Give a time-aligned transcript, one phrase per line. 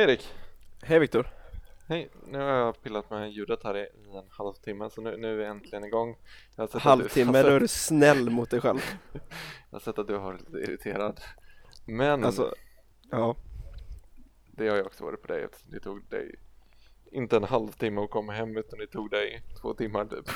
[0.00, 0.28] Hej Erik!
[0.82, 1.26] Hej Viktor!
[1.88, 2.10] Hej!
[2.26, 3.80] Nu har jag pillat med ljudet här i,
[4.16, 6.16] en halvtimme så nu, nu är vi äntligen igång.
[6.72, 8.78] Halvtimme, då är du snäll mot dig själv.
[9.12, 9.20] jag
[9.70, 11.20] har sett att du har varit lite irriterad.
[11.86, 12.54] Men Alltså,
[13.10, 13.36] ja.
[14.50, 16.34] det har jag också varit på dig eftersom det tog dig
[17.12, 20.30] inte en halvtimme att komma hem utan det tog dig två timmar typ.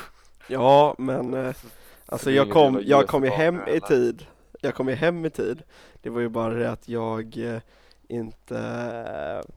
[0.47, 1.55] Ja, men eh,
[2.05, 4.25] alltså jag kom, jag kom ju hem i tid.
[4.61, 5.63] Jag kom ju hem i tid.
[6.01, 7.61] Det var ju bara det att jag eh,
[8.09, 9.51] inte eh,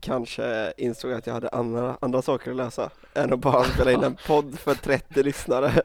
[0.00, 4.02] kanske insåg att jag hade andra, andra saker att läsa än att bara spela in
[4.04, 5.82] en podd för 30 lyssnare.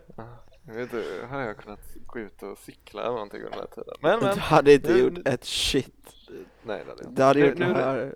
[0.68, 3.60] Jag vet inte, här har jag kunnat gå ut och cykla eller någonting under den
[3.60, 3.94] här tiden.
[4.02, 6.16] Men Du men, hade inte nu- gjort ett shit.
[6.64, 7.22] nej det hade jag inte.
[7.22, 8.16] Du hade Nu- gjort nu- det här nu är det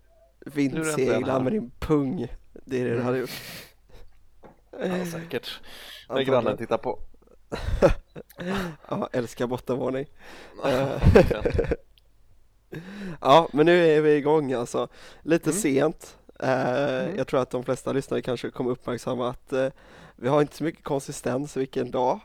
[0.51, 2.27] vindsegla med din pung.
[2.65, 3.29] Det är det du hade gjort.
[4.71, 5.61] Ja säkert.
[6.09, 6.99] När grannen tittar på.
[8.89, 10.05] Ja, älskar bottenvåning.
[12.69, 12.77] Ja.
[13.21, 14.87] Ja, men nu är vi igång alltså.
[15.21, 15.61] Lite Mm.
[15.61, 16.17] sent.
[16.39, 17.17] Eh, Mm.
[17.17, 19.67] Jag tror att de flesta lyssnare kanske kommer uppmärksamma att eh,
[20.15, 22.19] vi har inte så mycket konsistens vilken dag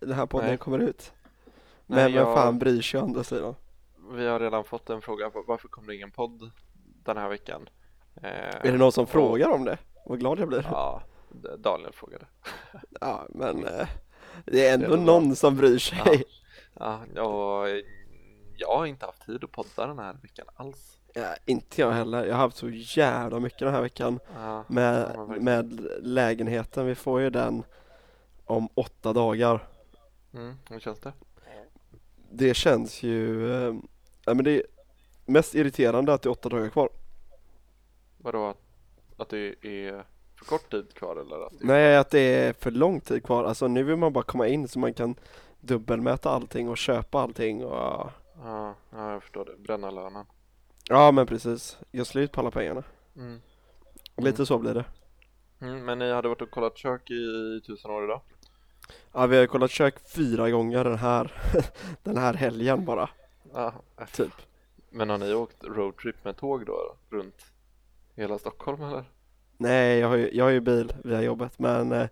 [0.00, 0.56] den här podden Nej.
[0.58, 1.12] kommer ut.
[1.44, 1.52] Nej,
[1.86, 3.54] Men vem jag- fan bryr sig å andra sidan?
[4.12, 6.50] Vi har redan fått en fråga, varför kom det ingen podd
[7.04, 7.68] den här veckan?
[8.22, 9.78] Eh, Är det någon som och- frågar om det?
[10.06, 10.66] Vad glad jag blir.
[10.70, 11.02] Ja,
[11.58, 12.26] Daniel frågade.
[13.00, 13.66] Ja, men
[14.44, 16.24] det är ändå Det är någon som bryr sig.
[16.74, 17.66] Ja, och
[18.56, 20.98] jag har inte haft tid att podda den här veckan alls.
[21.14, 22.24] Ja, inte jag heller.
[22.24, 26.86] Jag har haft så jävla mycket den här veckan Ja, med, med lägenheten.
[26.86, 27.62] Vi får ju den
[28.44, 29.68] om åtta dagar.
[30.34, 31.12] Mm, hur känns det?
[32.30, 33.48] Det känns ju,
[34.24, 34.62] ja men det är
[35.24, 36.88] mest irriterande att det är åtta dagar kvar.
[38.18, 38.58] Vadå, att,
[39.16, 40.04] att det är
[40.38, 41.46] för kort tid kvar eller?
[41.46, 41.66] Att det...
[41.66, 43.44] Nej, att det är för lång tid kvar.
[43.44, 45.14] Alltså nu vill man bara komma in så man kan
[45.60, 48.10] dubbelmäta allting och köpa allting och
[48.42, 49.56] Ja, ja, jag förstår det.
[49.56, 50.26] Bränna lönen.
[50.88, 52.82] ja men precis, gör slut på alla pengarna.
[53.16, 53.40] Mm.
[54.16, 54.84] Lite så blir det.
[55.60, 58.20] Mm, men ni hade varit och kollat kök i tusen år idag?
[59.12, 61.32] Ja, vi har kollat kök fyra gånger den här,
[62.02, 63.08] den här helgen bara,
[63.52, 63.72] Ja,
[64.12, 64.32] typ.
[64.90, 66.96] Men har ni åkt roadtrip med tåg då?
[67.10, 67.46] Runt
[68.14, 69.04] hela Stockholm eller?
[69.56, 72.08] Nej, jag har ju, jag har ju bil via jobbet men eh,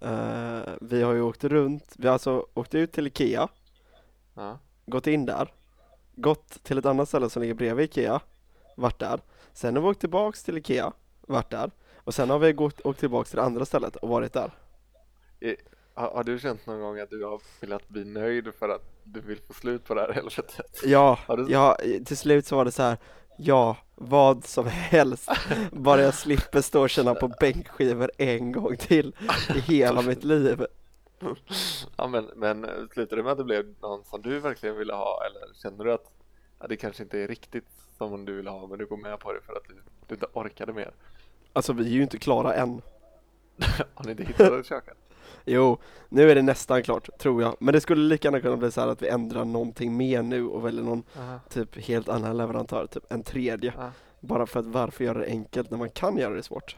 [0.00, 1.94] eh, vi har ju åkt runt.
[1.98, 3.48] Vi har alltså åkt ut till Ikea,
[4.34, 4.58] ja.
[4.92, 5.52] Gått in där,
[6.16, 8.20] gått till ett annat ställe som ligger bredvid Ikea,
[8.76, 9.20] varit där.
[9.52, 11.70] Sen har vi åkt tillbaks till Ikea, varit där.
[12.04, 14.50] Och sen har vi gått, åkt tillbaks till det andra stället och varit där.
[15.94, 19.20] Har, har du känt någon gång att du har velat bli nöjd för att du
[19.20, 20.60] vill få slut på det här helvetet?
[20.84, 22.96] Ja, du- ja, till slut så var det så här.
[23.38, 25.30] Ja, vad som helst.
[25.72, 29.14] Bara jag slipper stå och känna på bänkskivor en gång till
[29.56, 30.66] i hela mitt liv.
[31.96, 35.22] Ja men, men slutade det med att det blev någon som du verkligen ville ha
[35.26, 36.10] eller känner du att
[36.60, 37.68] ja, det kanske inte är riktigt
[37.98, 39.74] som du vill ha men du går med på det för att du,
[40.06, 40.94] du inte orkade mer?
[41.52, 42.82] Alltså vi är ju inte klara än.
[43.94, 44.94] Har ni inte hittat ett kök än?
[45.44, 45.78] Jo,
[46.08, 47.56] nu är det nästan klart, tror jag.
[47.60, 50.46] Men det skulle lika gärna kunna bli så här att vi ändrar någonting mer nu
[50.46, 53.72] och väljer någon Aha, typ helt annan leverantör, typ en tredje.
[53.76, 53.90] ja.
[54.20, 56.76] Bara för att varför göra det enkelt när man kan göra det svårt?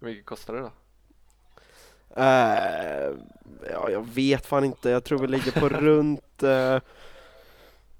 [0.00, 0.70] Hur mycket kostar det då?
[2.16, 3.10] Eh,
[3.70, 4.90] ja, jag vet fan inte.
[4.90, 6.78] Jag tror vi ligger på runt, eh,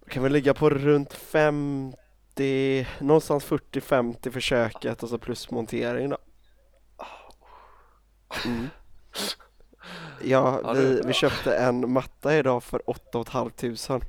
[0.09, 6.19] kan vi ligga på runt 50, någonstans 40-50 för köket och så plus montering då.
[8.45, 8.69] Mm.
[10.23, 14.07] Ja, vi, vi köpte en matta idag för 8 500.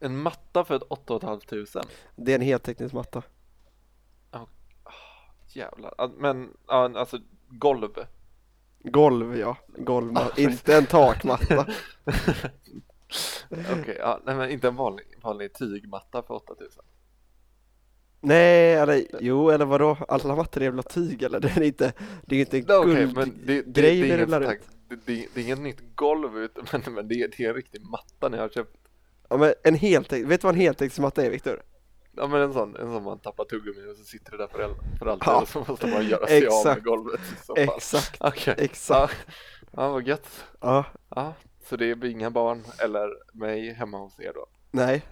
[0.00, 1.40] En matta för ett 8 500?
[2.16, 3.22] Det är en heltäckningsmatta.
[5.48, 5.94] Jävlar.
[5.98, 7.18] Ja, Men alltså
[7.48, 7.90] golv.
[8.84, 11.66] Golv ja, golvmatta, inte en takmatta.
[13.50, 16.82] Okej, ja, nej men inte en vanlig, vanlig tygmatta för 8000.
[18.20, 19.96] Nej, eller jo, eller vadå?
[20.08, 21.40] Alla mattor är väl av tyg eller?
[21.40, 21.92] Det är inte,
[22.26, 22.64] det är inte en
[23.14, 24.60] men det, det, det, rullar ut.
[24.88, 27.54] det, det, det är inget nytt golv ut, men, men det, är- det är en
[27.54, 28.76] riktig matta ni har köpt.
[29.28, 31.62] Ja men en heltäck, vet du vad en heltäckningsmatta är Viktor?
[32.16, 34.62] Ja men en sån, en sån man tappar tuggummi och så sitter det där för,
[34.64, 37.20] el- för alltid Ja, och så måste man göra sig av med golvet.
[37.56, 39.26] Exakt, Okej, exakt.
[39.28, 40.44] ja, ja vad gött.
[40.60, 40.84] Ja,
[41.14, 41.34] Ja,
[41.64, 44.46] så det blir inga barn eller mig hemma hos er då?
[44.70, 45.02] nej,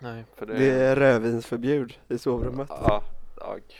[0.00, 2.68] Nej, för det, det är rödvinsförbjud i sovrummet.
[2.70, 3.02] Ja,
[3.40, 3.72] ja gud.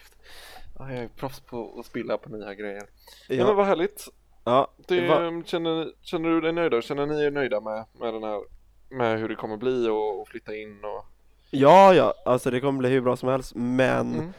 [0.78, 2.82] Ja, jag är proffs på att spilla på nya grejer.
[3.28, 4.08] Ja, men vad härligt.
[4.44, 6.80] ja, Det, Va- känner, känner du dig nöjd då?
[6.80, 8.40] Känner ni er nöjda med, med den här
[8.90, 11.04] med hur det kommer bli och, och flytta in och
[11.50, 14.32] ja, ja, alltså det kommer bli hur bra som helst men mm.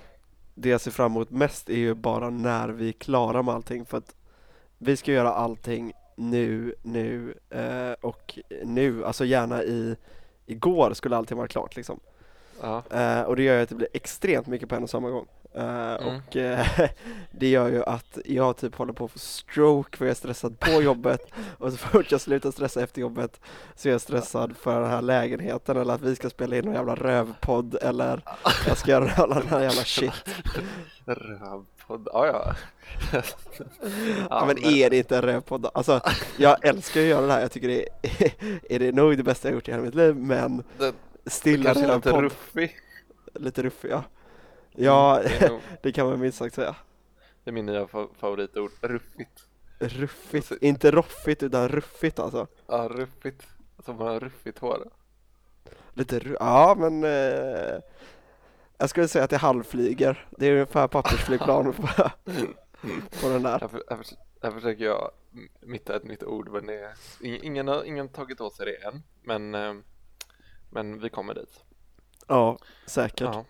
[0.56, 3.86] det jag ser fram emot mest är ju bara när vi är klara med allting
[3.86, 4.16] för att
[4.78, 9.96] vi ska göra allting nu, nu eh, och nu, alltså gärna i
[10.46, 12.00] igår skulle allting vara klart liksom.
[12.62, 12.84] Ja.
[12.92, 15.28] Eh, och det gör ju att det blir extremt mycket på en och samma gång.
[15.56, 16.16] Eh, Mm.
[16.28, 16.68] Och eh,
[17.32, 20.60] det gör ju att jag typ håller på att få stroke för jag är stressad
[20.60, 21.22] på jobbet
[21.58, 23.40] och så fort jag slutar stressa efter jobbet
[23.76, 26.74] så är jag stressad för den här lägenheten eller att vi ska spela in någon
[26.74, 28.22] jävla rövpodd eller
[28.68, 30.12] jag ska göra alla den här jävla shit.
[31.06, 32.56] Rövpodd, ja ja.
[34.30, 35.68] Ja, men är det inte en rövpodd?
[35.74, 36.02] Alltså
[36.38, 38.32] jag älskar att göra det här, jag tycker det är,
[38.70, 40.94] är det nog det bästa jag gjort i hela mitt liv men Det,
[41.26, 42.24] stilla kanske en lite podd.
[42.24, 42.76] ruffig.
[43.34, 44.04] Lite ruffig ja.
[44.86, 46.76] Ja, Det nog, det kan man minst sagt säga.
[47.44, 49.46] det är min nya fa- favoritord, ruffigt.
[49.80, 52.48] Ruffigt, inte roffigt utan ruffigt alltså.
[52.68, 53.48] Ja, ruffigt.
[53.86, 54.90] Som man har ruffigt hår.
[55.94, 57.80] Lite ru- ja men eh,
[58.78, 60.28] jag skulle säga att det halvflyger.
[60.38, 61.88] Det är ungefär pappersflygplan på,
[63.22, 63.60] på den där.
[63.60, 65.12] Här, för, här, förs- här försöker jag
[65.62, 68.88] mitta ett nytt ord men det är, ing- ingen har ingen tagit åt sig det
[68.88, 69.04] än.
[69.24, 69.74] Men, eh,
[70.70, 71.64] men vi kommer dit.
[72.28, 73.22] Ja, säkert.
[73.22, 73.46] Ja,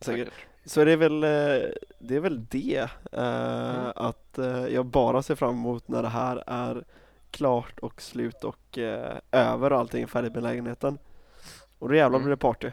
[0.00, 0.32] säkert.
[0.64, 3.92] Så det är väl eh, det, är väl det eh, Mm.
[3.96, 6.84] att eh, jag bara ser fram emot när det här är
[7.30, 10.98] klart och slut och eh, över och allting är färdigt med lägenheten.
[11.78, 12.24] Och då jävlar Mm.
[12.26, 12.70] blir det party.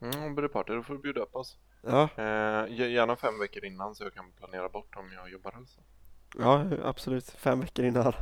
[0.00, 1.56] Mm, blir det party då får du bjuda upp oss.
[1.82, 5.80] Ja, Eh, gärna fem veckor innan så jag kan planera bort om jag jobbar alltså.
[6.38, 7.30] ja absolut.
[7.30, 8.12] Fem veckor innan.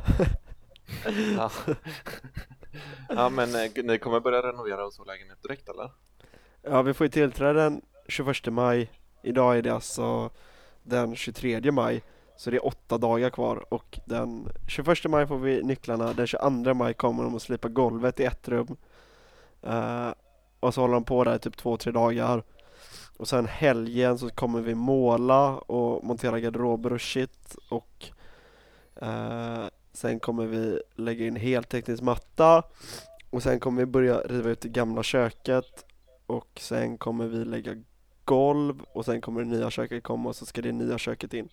[1.37, 1.51] Ja,
[3.09, 5.91] ja men eh, ni kommer börja renovera och så lägenhet direkt eller?
[6.61, 8.91] Ja, vi får ju tillträde den 21 maj.
[9.21, 10.29] Idag är det alltså
[10.83, 12.03] den 23 maj.
[12.37, 16.13] Så det är åtta dagar kvar och den 21 maj får vi nycklarna.
[16.13, 18.77] Den 22 maj kommer de att slipa golvet i ett rum.
[19.67, 20.11] Uh,
[20.59, 22.43] och så håller de på där i typ två, tre dagar.
[23.17, 27.55] Och sen helgen så kommer vi måla och montera garderober och shit.
[27.69, 28.05] Och
[29.01, 32.63] uh, sen kommer vi lägga in heltäckningsmatta.
[33.29, 35.85] Och sen kommer vi börja riva ut det gamla köket
[36.25, 37.75] och sen kommer vi lägga
[38.29, 41.49] golv och sen kommer det nya köket komma och så ska det nya köket in.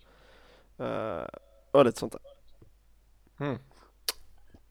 [0.80, 1.22] Uh,
[1.70, 2.22] och lite sånt där.
[3.46, 3.58] Mm.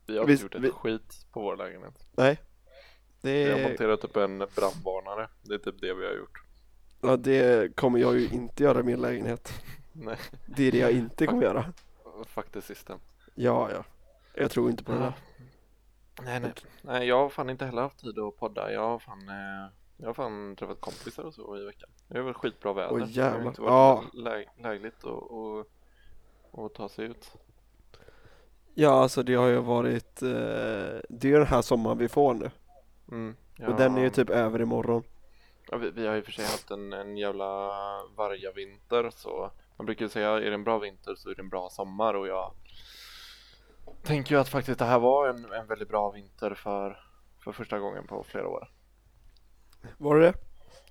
[0.06, 2.08] Vi har Vi- inte gjort ett vi- skit på vår lägenhet.
[2.12, 2.42] Nej.
[3.22, 5.30] Det, Vi har monterat upp en brandvarnare.
[5.42, 6.44] Det är typ det vi har gjort.
[7.02, 9.54] ja, det kommer jag ju inte göra i min lägenhet.
[9.94, 11.74] Nej, Det är det jag inte kommer göra.
[12.28, 13.00] faktiskt system.
[13.36, 13.84] Ja, ja.
[14.34, 15.14] Jag tror inte på det där.
[16.22, 16.54] Nej, nej.
[16.82, 18.72] nej, jag har fan inte heller haft tid att podda.
[18.72, 21.90] Jag har fan, eh, jag har fan träffat kompisar och så i veckan.
[22.08, 22.92] Det har varit skitbra väder.
[22.94, 24.04] Åh, Det har inte varit Ja.
[24.14, 25.68] lä- lägligt och, och,
[26.52, 27.32] och ta sig ut.
[28.74, 30.30] Ja, alltså det har ju varit, eh,
[31.10, 32.52] det är ju den här sommaren vi får nu.
[33.12, 33.36] Mm,
[33.68, 35.04] Och den är ju typ över imorgon.
[35.72, 37.46] Ja, vi, vi har ju för sig haft en, en jävla
[38.16, 41.50] vargavinter så man brukar ju säga är det en bra vinter så är det en
[41.50, 42.52] bra sommar och jag
[44.04, 47.00] tänker ju att faktiskt det här var en, en väldigt bra vinter för,
[47.44, 48.72] för första gången på flera år.
[49.98, 50.34] Var det det?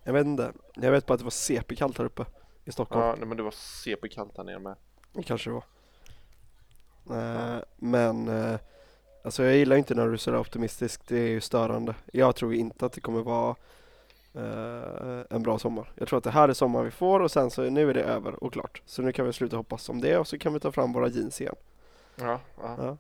[0.04, 0.52] Jag vet inte.
[0.74, 2.24] Jag vet bara att det var CP-kallt här uppe
[2.64, 3.06] i Stockholm.
[3.06, 3.54] Ja, nej, men det var
[3.84, 4.76] CP-kallt här nere med.
[5.12, 5.64] Det kanske det var.
[7.10, 8.58] Eh, men eh,
[9.24, 11.08] alltså jag gillar inte när du är sådär optimistisk.
[11.08, 11.94] Det är ju störande.
[12.12, 13.56] Jag tror inte att det kommer vara
[14.34, 15.92] eh, en bra sommar.
[15.94, 18.02] Jag tror att det här är sommar vi får och sen så nu är det
[18.02, 18.82] över och klart.
[18.86, 21.08] Så nu kan vi sluta hoppas om det och så kan vi ta fram våra
[21.08, 21.56] jeans igen.
[22.16, 22.76] Ja, ja.
[22.78, 22.96] Ja.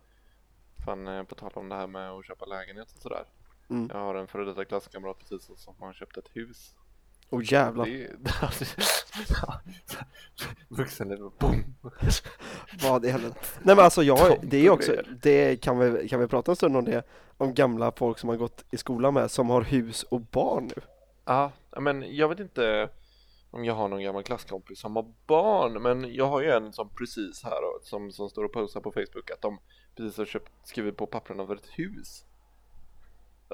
[0.84, 3.24] Fan, eh, på tal om det här med att köpa lägenhet och sådär.
[3.70, 3.90] Mm.
[3.92, 6.74] Jag har en före detta klasskamrat precis som har köpt ett hus.
[7.30, 8.16] Och jävlar, Det är...
[10.76, 11.74] Vuxenlivet, boom!
[12.82, 13.40] vad i helvete.
[13.62, 14.92] Nej men alltså jag, De det är också,
[15.22, 17.02] det kan vi, kan vi prata en stund om det?
[17.36, 20.82] Om gamla folk som har gått i skolan med, som har hus och barn nu.
[21.24, 22.88] Ja, men jag vet inte
[23.50, 26.88] om jag har någon gammal klasskompis som har barn, men jag har ju en som
[26.88, 29.58] precis här då, som, som står och postar på Facebook att de
[29.96, 32.24] precis har köpt, skrivit på papperna för ett hus.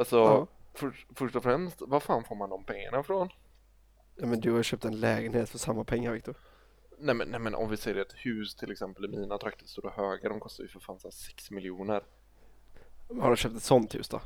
[0.01, 0.47] Alltså, Ja.
[0.75, 3.29] för, först och främst, var fan får man de pengarna ifrån?
[4.17, 6.35] Ja, men du har köpt en lägenhet för samma pengar Viktor.
[6.99, 9.91] Nej men, nej men om vi säger ett hus till exempel i mina trakter, Stora
[9.91, 12.03] Höga, de kostar ju för fan så här 6 miljoner.
[13.21, 14.21] Har du köpt ett sånt hus då?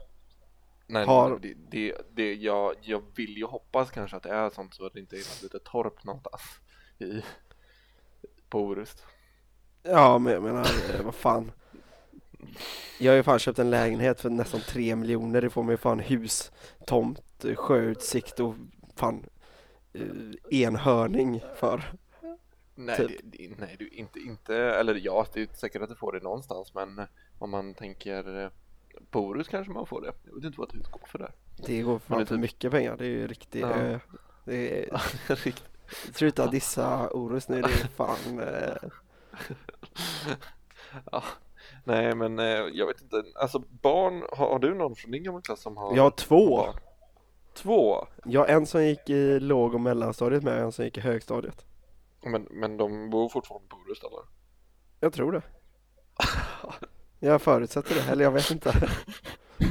[0.87, 4.51] Nej, Har- nej det, det, det, jag, jag vill ju hoppas kanske att det är
[4.51, 6.43] sånt så att det inte är ett litet torp någonstans
[6.99, 7.23] i,
[8.49, 9.05] på Orust.
[9.83, 11.53] Ja men jag menar, eh, vad fan.
[12.99, 15.41] Jag har ju fan köpt en lägenhet för nästan tre miljoner.
[15.41, 16.53] Det får ju fan hus,
[16.87, 18.55] tomt, eh, sjöutsikt och
[18.97, 19.27] fan
[19.93, 21.83] eh, enhörning för.
[22.75, 23.09] Nej, Typ.
[23.09, 26.21] det, det, nej du, inte, inte, eller ja, det är säkert att du får det
[26.21, 27.01] någonstans men
[27.39, 28.51] om man tänker eh,
[29.11, 30.13] på Orust kanske man får det.
[30.25, 31.33] Jag vet inte vad ett hus går för där.
[31.67, 32.97] Det går fan det för typ- mycket pengar.
[32.97, 33.63] Det är ju riktigt.
[33.63, 33.81] Ja.
[33.81, 33.99] Eh,
[34.45, 35.01] det är,
[36.15, 37.63] sluta dissa Orust nu.
[37.63, 38.41] Det är fan.
[38.41, 38.77] Eh.
[41.85, 45.41] Nej men eh, jag vet inte, alltså barn, har, har du någon från din gamla
[45.41, 46.57] klass som har jag har två.
[46.57, 46.75] barn?
[47.55, 48.07] Två?
[48.25, 51.65] Ja, en som gick i låg och mellanstadiet med och en som gick i högstadiet.
[52.25, 54.21] Men, men de bor fortfarande på Orust eller?
[55.01, 55.43] Jag tror det.
[57.19, 58.89] Jag förutsätter det, eller jag vet inte.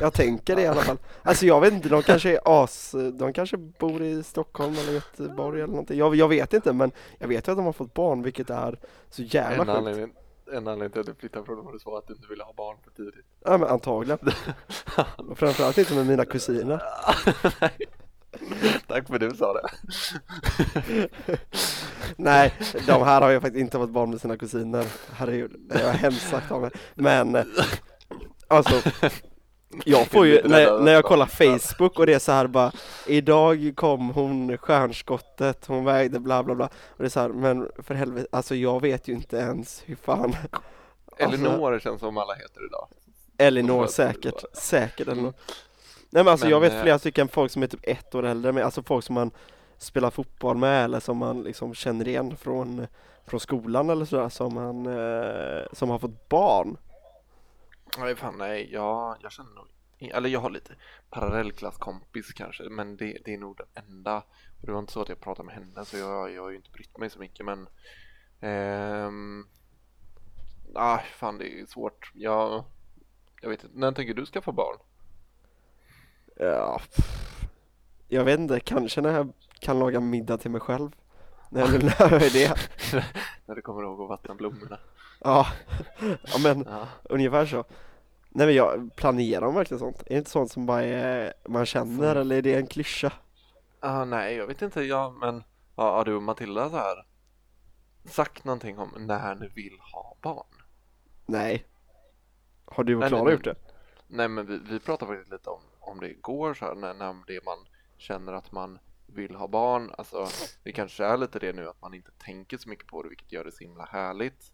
[0.02, 0.98] Jag tänker det i alla fall.
[1.22, 5.62] Alltså jag vet inte, de kanske är as, de kanske bor i Stockholm eller Göteborg
[5.62, 6.00] eller någonting.
[6.00, 8.80] Jag, jag vet inte, men jag vet ju att de har fått barn, vilket är
[9.10, 10.16] så jävla sjukt.
[10.52, 12.78] En anledning till att du flyttade från Orust var att du inte ville ha barn
[12.84, 13.26] för tidigt.
[13.46, 14.18] Ja men antagligen.
[15.30, 16.78] Och framförallt inte med mina kusiner.
[18.88, 19.68] Tack för att du sa det.
[22.18, 22.54] Nej,
[22.88, 24.86] de här har ju faktiskt inte fått barn med sina kusiner.
[25.12, 26.72] Herregud, det var hemskt sagt av mig.
[26.96, 27.46] Men,
[28.48, 28.90] alltså,
[29.86, 32.72] jag får ju, när, när jag kollar Facebook och det är så här bara
[33.08, 36.66] Idag kom hon stjärnskottet, hon vägde bla bla bla.
[36.66, 39.96] Och det är så här, men för helvete, alltså jag vet ju inte ens hur
[39.96, 40.36] fan
[41.18, 42.88] Elinor känns som alla heter idag.
[43.38, 45.34] Elinor säkert, säkert Elinor.
[46.10, 48.26] Nej men alltså Men, jag vet eh, flera stycken folk som är typ ett år
[48.26, 49.32] äldre men alltså folk som man
[49.78, 52.88] spelar fotboll med eller som man liksom känner igen från,
[53.26, 56.78] från skolan eller sådär som man, eh, som har fått barn
[57.98, 59.68] Nej fan nej, jag, jag känner nog
[60.12, 60.76] eller jag har lite
[61.10, 64.18] parallellklasskompis kanske, men det, det är nog den enda.
[64.62, 66.56] Och det var inte så att jag pratade med henne, så jag, jag har ju
[66.56, 67.68] inte brytt mig så mycket, men
[68.40, 69.48] ehm,
[70.76, 72.12] ah, fan det är svårt.
[72.14, 72.64] Jag,
[73.42, 74.78] jag vet inte, när tänker du skaffa barn?
[76.36, 77.06] Ja, pff.
[78.08, 80.92] jag vet inte, kanske när jag kan laga middag till mig själv
[81.50, 82.58] När jag när jag är det
[83.46, 84.80] när du kommer ihåg att vattna blommorna?
[85.26, 85.48] Ja,
[86.24, 86.88] ja men Ja.
[87.04, 87.66] ungefär så
[88.30, 90.02] Nej men jag planerar verkligen sånt?
[90.02, 92.18] Är det inte sånt som bara är, man känner Mm.
[92.22, 93.14] eller är det en klyscha?
[93.80, 95.44] Ah, nej, jag vet inte, ja, men
[95.76, 97.06] ja, har du och Matilda så här
[98.06, 100.46] sagt någonting om när ni vill ha barn?
[101.26, 101.66] Nej
[102.66, 103.56] Har du och Klara gjort det?
[104.08, 107.16] Nej men vi, vi pratade faktiskt lite om, om det igår så här, när, när
[107.28, 107.58] det man
[107.98, 110.28] känner att man vill ha barn, alltså
[110.64, 113.32] det kanske är lite det nu att man inte tänker så mycket på det vilket
[113.32, 114.52] gör det så himla härligt.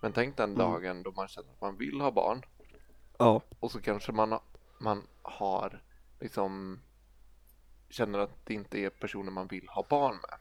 [0.00, 0.58] Men tänk den Mm.
[0.58, 2.42] dagen då man känner att man vill ha barn.
[3.18, 4.38] Ja, och så kanske man,
[4.78, 5.82] man har
[6.20, 6.80] liksom
[7.90, 10.38] känner att det inte är personer man vill ha barn med.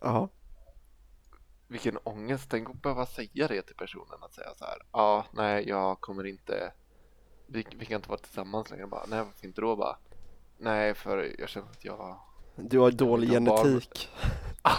[0.00, 0.28] ja,
[1.68, 4.22] Vilken ångest, tänk att behöva säga det till personen.
[4.22, 6.72] Att säga så här, ja, ah, nej, jag kommer inte,
[7.46, 9.96] vi, vi kan inte vara tillsammans längre, bara, nej, varför inte då, bara,
[10.58, 12.20] nej, för jag känner att jag,
[12.56, 14.08] du har dålig genetik.
[14.64, 14.76] Ja,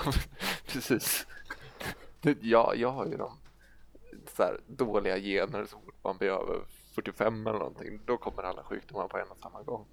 [0.68, 1.28] precis,
[2.42, 3.32] jag, jag har ju de
[4.36, 6.66] så här, dåliga gener så fort man blir över
[6.96, 9.86] 45 eller någonting, då kommer alla sjukdomar på en och samma gång.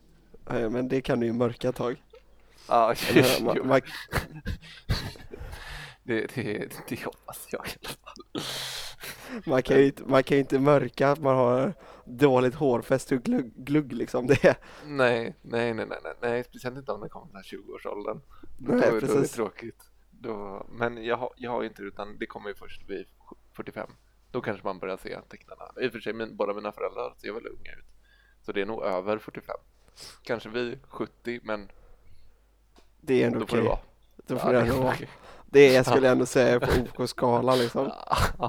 [0.51, 2.03] Nej, Men det kan du ju mörka ett tag
[2.69, 3.75] Ja, Eller, man, man,
[6.03, 8.43] det, det, det hoppas jag i alla fall.
[9.47, 13.23] man, kan ju inte, man kan ju inte mörka att man har dåligt hårfäste och
[13.23, 17.35] glugg, glugg liksom det Nej, nej, nej, nej, nej, nej, speciellt inte om det kommer
[17.35, 18.21] här 20-årsåldern.
[18.59, 19.90] Då, Nej, då är det tråkigt.
[20.23, 23.07] Då, men jag har, jag har inte utan det kommer ju först vid
[23.53, 23.91] 45.
[24.31, 25.65] Då kanske man börjar se tecknarna.
[25.81, 27.85] I och för sig, min, båda mina föräldrar ser väldigt unga ut.
[28.43, 29.57] Så det är nog över 45.
[30.23, 31.71] Kanske vid 70, men
[33.01, 33.79] Det är ändå då får okej vara.
[34.27, 34.95] Då får det vara.
[35.47, 37.93] Det är, skulle jag ändå säga på OK-skalan liksom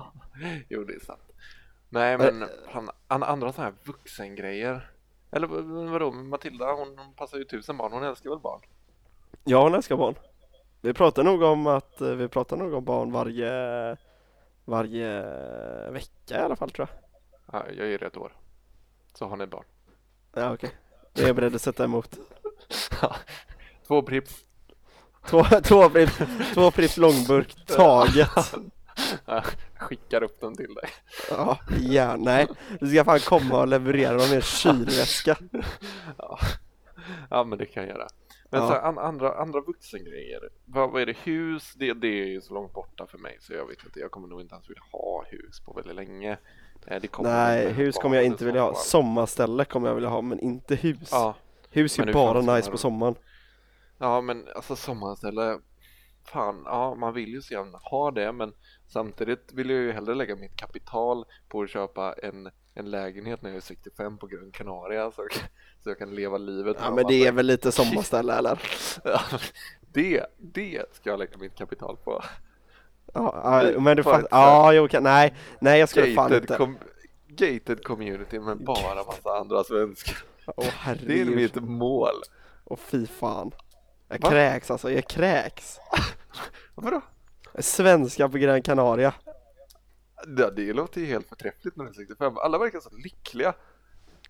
[0.70, 1.32] jo, det är sant.
[1.90, 4.92] Nej, men han, han, andra sådana här vuxengrejer.
[5.32, 5.48] Eller
[5.92, 8.62] vadå, Matilda hon, hon passar ju tusen barn, hon älskar väl barn?
[9.44, 10.16] Ja, hon älskar barn
[10.82, 13.98] Vi pratar nog om att, eh, vi pratar nog om barn varje
[14.66, 15.22] Varje
[15.92, 16.98] vecka i alla fall tror jag
[17.54, 18.36] Ja, jag är rätt år.
[19.14, 19.64] Så har ni barn.
[20.34, 20.72] Ja okej,
[21.14, 22.18] det är jag beredd att sätta emot
[23.88, 24.36] Två Pripps.
[25.28, 26.18] Två, två, Pripps,
[26.54, 28.30] två Pripps långburk taget
[29.26, 29.44] Jag
[29.76, 30.90] skickar upp dem till dig.
[31.30, 32.48] Ja, gärna, nej
[32.80, 35.38] Du ska fan komma och leverera dem i en kylväska
[36.18, 36.40] Ja,
[37.30, 38.08] ja men det kan jag göra.
[38.51, 38.67] Men Ja.
[38.67, 40.50] så här, an, andra, andra vuxengrejer.
[40.65, 41.17] Vad, vad är det?
[41.24, 41.74] Hus?
[41.75, 44.00] Det, det är ju så långt borta för mig så jag vet inte.
[44.00, 46.38] Jag kommer nog inte ens vilja ha hus på väldigt länge.
[46.88, 50.75] Eh, Nej, hus kommer jag inte vilja ha, sommarställe kommer jag vilja ha men inte
[50.75, 51.36] hus Ja,
[51.72, 53.15] Hus är ju bara nice man- på sommaren
[53.98, 55.60] ja, men alltså sommarställe.
[56.25, 58.53] Fan, ja, man vill ju så gärna ha det, men
[58.88, 63.50] samtidigt vill jag ju hellre lägga mitt kapital på att köpa en, en lägenhet när
[63.50, 65.28] jag är 65 på Gran Canaria så,
[65.84, 66.78] så jag kan leva livet.
[66.80, 68.62] Ja men det är väl lite sommarställe eller?
[69.04, 69.22] Ja,
[69.94, 72.24] det, det ska jag lägga mitt kapital på.
[73.13, 76.78] Ja, ja men du fattar, ja jo kan, nej, nej jag skulle fan inte com
[77.28, 80.18] gated community med bara massa andra svenskar.
[80.58, 82.16] Åh Det är mitt mål.
[82.66, 83.51] åh fy fan
[84.08, 84.30] Jag Va?
[84.30, 85.80] kräks alltså, jag kräks
[86.75, 87.01] Vadå?
[87.60, 89.13] Svenska på Gran Canaria
[90.28, 92.38] Det, det låter ju helt förträffligt när du är 65.
[92.38, 93.54] Alla verkar så lyckliga.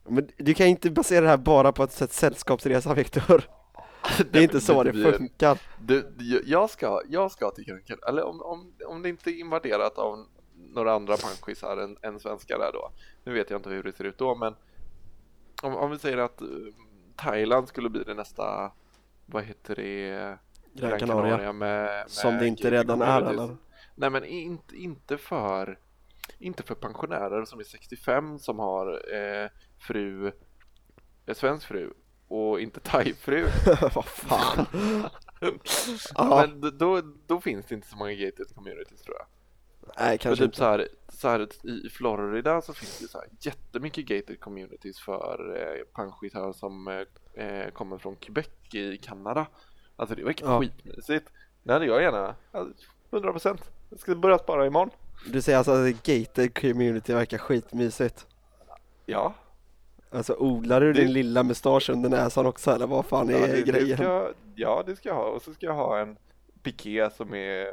[0.03, 3.43] Men du kan inte basera det här bara på ett sätt sällskapsresa Viktor.
[4.31, 5.59] Det är inte så det blir- funkar.
[5.81, 9.39] Det, det- jag ska, jag ska till Canaria, eller om, om, om det inte är
[9.39, 10.25] invaderat av
[10.73, 12.91] några andra panschisar än, än svenskar där då.
[13.23, 14.55] Nu vet jag inte hur det ser ut då, men
[15.63, 16.47] om, om vi säger att eh,
[17.15, 18.71] Thailand skulle bli det nästa,
[19.25, 20.37] vad heter det,
[20.73, 21.37] Gran Canaria.
[21.37, 23.55] med, med Som det inte redan är eller?
[23.95, 25.79] Nej men inte, inte för
[26.39, 30.31] inte för pensionärer som är 65 som har eh, fru,
[31.25, 31.93] eh, svensk fru
[32.27, 33.47] och inte thai-fru.
[33.95, 34.65] Vad fan.
[36.59, 39.25] Men då, då finns det inte så många gated communities tror jag.
[39.97, 40.57] Nej kanske typ inte.
[40.57, 45.57] så här, så här i Florida så finns det så här jättemycket gated communities för
[45.57, 49.47] eh, panschisar som eh, eh, kommer från Quebec i Kanada.
[49.95, 50.59] Alltså det verkar Ja.
[50.59, 51.29] skitmysigt.
[51.63, 52.73] Det hade jag gärna, alltså,
[53.11, 53.59] 100%.
[53.91, 54.89] Jag ska börja spara imorgon.
[55.27, 58.25] Du säger alltså att gated community verkar skitmysigt.
[59.05, 59.33] Ja,
[60.13, 63.39] Alltså odlar du Det- din lilla mustasch under näsan också eller vad fan är ja,
[63.47, 63.97] det, det grejen?
[63.97, 66.17] ska, jag- ja det ska jag ha och så ska jag ha en
[66.63, 67.67] piké som är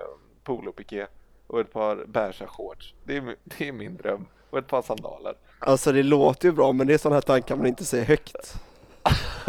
[0.44, 1.06] polopiké
[1.46, 2.94] och ett par beiga shorts.
[3.04, 4.26] Det är, det är min dröm.
[4.50, 5.34] Och ett par sandaler.
[5.58, 8.54] Alltså det låter ju bra men det är sådana här tankar man inte säger högt.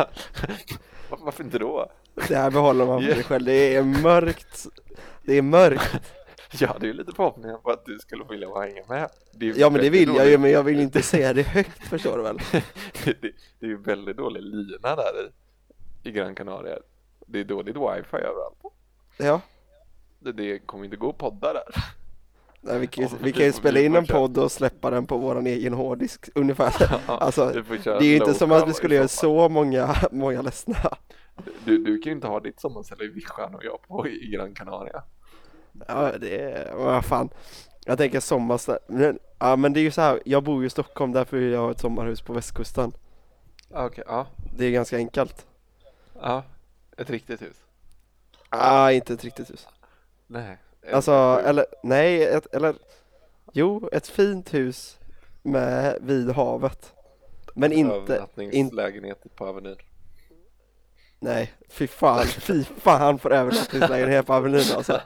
[1.09, 1.91] Var- Varför inte då?
[2.27, 3.45] Det här behåller man för sig själv.
[3.45, 4.67] Det är mörkt.
[5.23, 5.95] Det är mörkt.
[6.51, 9.09] Jag hade ju lite förhoppningar på att du skulle vilja vara hänga med.
[9.55, 12.23] Ja men det vill jag ju men jag vill inte säga det högt förstår du
[12.23, 12.37] väl?
[13.05, 13.21] det,
[13.59, 15.31] det är ju väldigt dålig lina där
[16.03, 16.77] i, i Gran Canaria.
[17.27, 18.57] Det är dåligt wifi överallt.
[19.17, 19.41] Ja.
[20.19, 21.63] Det, det kommer inte gå att podda där.
[22.61, 25.17] Nej, vi kan, ju, vi kan ju spela in en podd och släppa den på
[25.17, 27.01] våran egen hårddisk ungefär.
[27.07, 27.45] Alltså
[27.83, 30.97] det är ju inte som att vi skulle göra så många, många ledsna.
[31.65, 34.55] Du, du kan ju inte ha ditt sommarställe i Vischan och jag på i Gran
[34.55, 35.03] Canaria.
[35.87, 37.29] Ja det är, vad fan.
[37.85, 40.69] Jag tänker sommarställe, men, ja men det är ju så här, jag bor ju i
[40.69, 42.91] Stockholm därför jag ha ett sommarhus på västkusten.
[43.73, 44.27] Ah, Okej, ja.
[44.57, 45.45] Det är ganska enkelt.
[46.21, 46.43] Ja,
[46.97, 47.55] ett riktigt hus.
[48.49, 49.67] Ah, inte ett riktigt hus.
[50.27, 50.57] Nej.
[50.93, 52.75] Alltså, eller nej, ett, eller
[53.53, 54.97] jo, ett fint hus
[55.41, 56.93] med vid havet.
[57.55, 59.77] Men inte, Övernattningslägenhet på Avenyn.
[61.19, 65.01] nej, fy fan, fy fan för övernattningslägenhet på Avenyn alltså.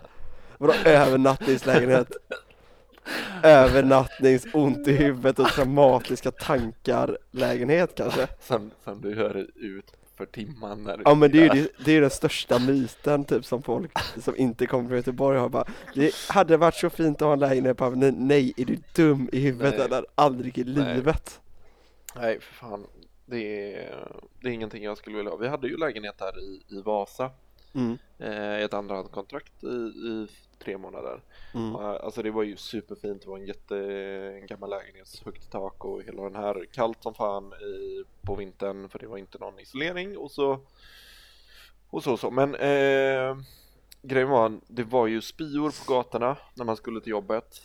[0.63, 2.11] Vadå övernattningslägenhet?
[3.43, 8.27] Övernattnings, ont i huvudet och traumatiska tankar lägenhet kanske?
[8.39, 11.91] Som, som du hör ut för timman när du Ja men det är ju det,
[11.91, 16.15] är den största myten typ som folk som inte kommer från Göteborg har bara Det
[16.29, 19.39] hade varit så fint att ha en lägenhet på Avenyn, nej är du dum i
[19.39, 19.85] huvudet Nej.
[19.85, 20.05] eller?
[20.15, 20.95] Aldrig i Nej.
[20.95, 21.41] livet
[22.15, 22.87] Nej, för fan.
[23.25, 25.37] Det är, det är ingenting jag skulle vilja ha.
[25.37, 27.31] Vi hade ju lägenhet här i, i Vasa.
[27.73, 27.97] Mm.
[28.19, 30.27] Eh, ett andrahandskontrakt i, i
[30.59, 31.21] tre månader.
[31.53, 31.75] Mm.
[31.75, 33.21] Eh, Alltså det var ju superfint.
[33.21, 33.77] Det var en jätte
[34.41, 36.65] en gammal lägenhet, högt tak och hela den här.
[36.71, 40.59] Kallt som fan i, på vintern för det var inte någon isolering och så
[41.89, 42.31] och så så.
[42.31, 43.37] Men eh,
[44.01, 47.61] grejen var, det var ju spior på gatorna när man skulle till jobbet.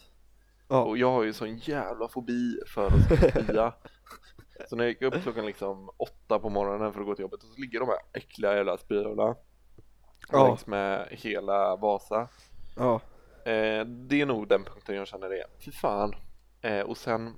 [0.68, 0.84] Ja.
[0.84, 3.72] Och jag har ju sån jävla fobi för att spia.
[4.68, 7.42] så när jag gick upp klockan liksom åtta på morgonen för att gå till jobbet
[7.42, 9.34] och så ligger de här äckliga jävla spyorna
[10.32, 10.46] Ja.
[10.46, 12.28] längs med hela Vasa.
[12.76, 13.00] Ja,
[13.44, 15.44] Eh, det är nog den punkten jag känner det.
[15.64, 16.14] Fy fan.
[16.62, 17.34] Eh, och sen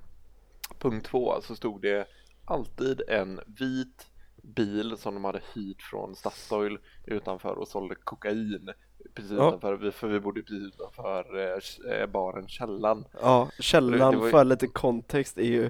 [0.79, 2.07] punkt två så stod det
[2.45, 4.07] alltid en vit
[4.43, 8.69] bil som de hade hyrt från Statoil utanför och sålde kokain
[9.13, 9.47] precis Ja.
[9.47, 13.05] utanför, för vi bodde precis utanför eh, eh, baren Källan.
[13.21, 15.69] ja källan ju- för lite kontext är ju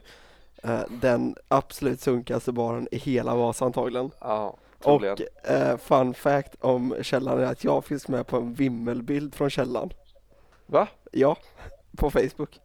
[0.63, 6.95] eh, den absolut sunkigaste baren i hela Vasa antagligen Ja, Och eh, fun fact om
[7.01, 9.93] källan är att jag finns med på en vimmelbild från källan
[10.65, 10.87] Va?
[11.11, 11.37] Ja,
[11.97, 12.59] på Facebook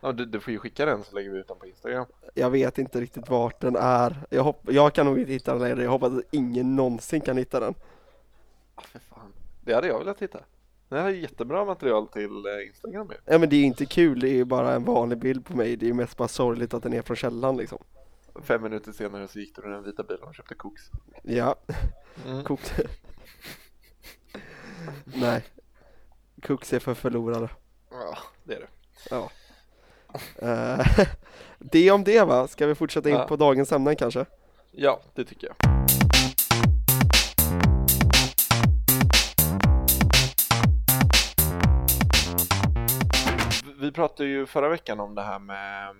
[0.00, 2.06] Ja, du, du får ju skicka den så lägger vi ut den på Instagram.
[2.34, 5.62] Jag vet inte riktigt vart den är Jag, hopp- jag kan nog inte hitta den
[5.62, 7.74] längre, jag hoppas att ingen någonsin kan hitta den
[8.74, 9.32] Ah, för fan.
[9.64, 10.38] Det hade jag velat hitta.
[10.88, 13.16] Det här är jättebra material till eh, Instagram ju.
[13.32, 15.76] Ja men det är inte kul, det är ju bara en vanlig bild på mig
[15.76, 17.78] Det är ju mest bara sorgligt att den är från källan liksom
[18.42, 20.82] Fem minuter senare så gick du i den vita bilen och köpte koks.
[21.22, 21.56] Ja,
[22.26, 22.44] Mm.
[22.44, 22.80] kokt
[25.04, 25.44] Nej
[26.42, 27.48] Koks är för förlorade
[27.90, 28.68] Ja, det är det.
[29.10, 29.30] Ja
[30.38, 31.06] Eh,
[31.58, 33.26] Det om det va, ska vi fortsätta in Ja.
[33.26, 34.26] på dagens ämnen kanske?
[34.70, 35.56] Ja, det tycker jag.
[43.80, 45.94] Vi pratade ju förra veckan om det här med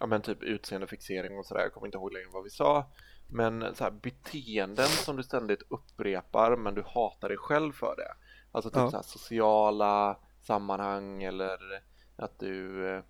[0.00, 1.60] ja, men typ utseendefixering och sådär.
[1.62, 2.90] Jag kommer inte ihåg längre vad vi sa.
[3.28, 8.12] Men så här, beteenden som du ständigt upprepar men du hatar dig själv för det.
[8.52, 8.90] Alltså typ Ja.
[8.90, 11.58] så här, sociala sammanhang eller
[12.16, 13.02] att du,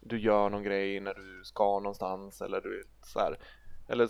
[0.00, 3.38] du gör någon grej när du ska någonstans eller du så här.
[3.88, 4.08] Eller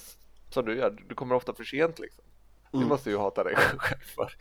[0.51, 2.25] som du gör, du kommer ofta för sent liksom.
[2.73, 2.89] Mm.
[2.89, 4.33] måste ju hata dig själv för.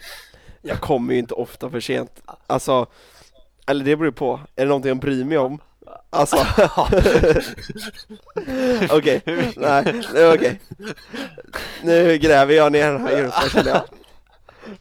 [0.62, 2.24] Jag kommer ju inte ofta för sent.
[2.48, 2.88] Alltså,
[3.68, 4.40] eller det beror på.
[4.56, 5.60] Är det någonting jag bryr mig om?
[6.10, 6.38] Alltså,
[8.90, 9.22] okej,
[9.58, 10.60] nej, okej.
[11.84, 13.84] Nu gräver jag ner den här gruppen känner jag.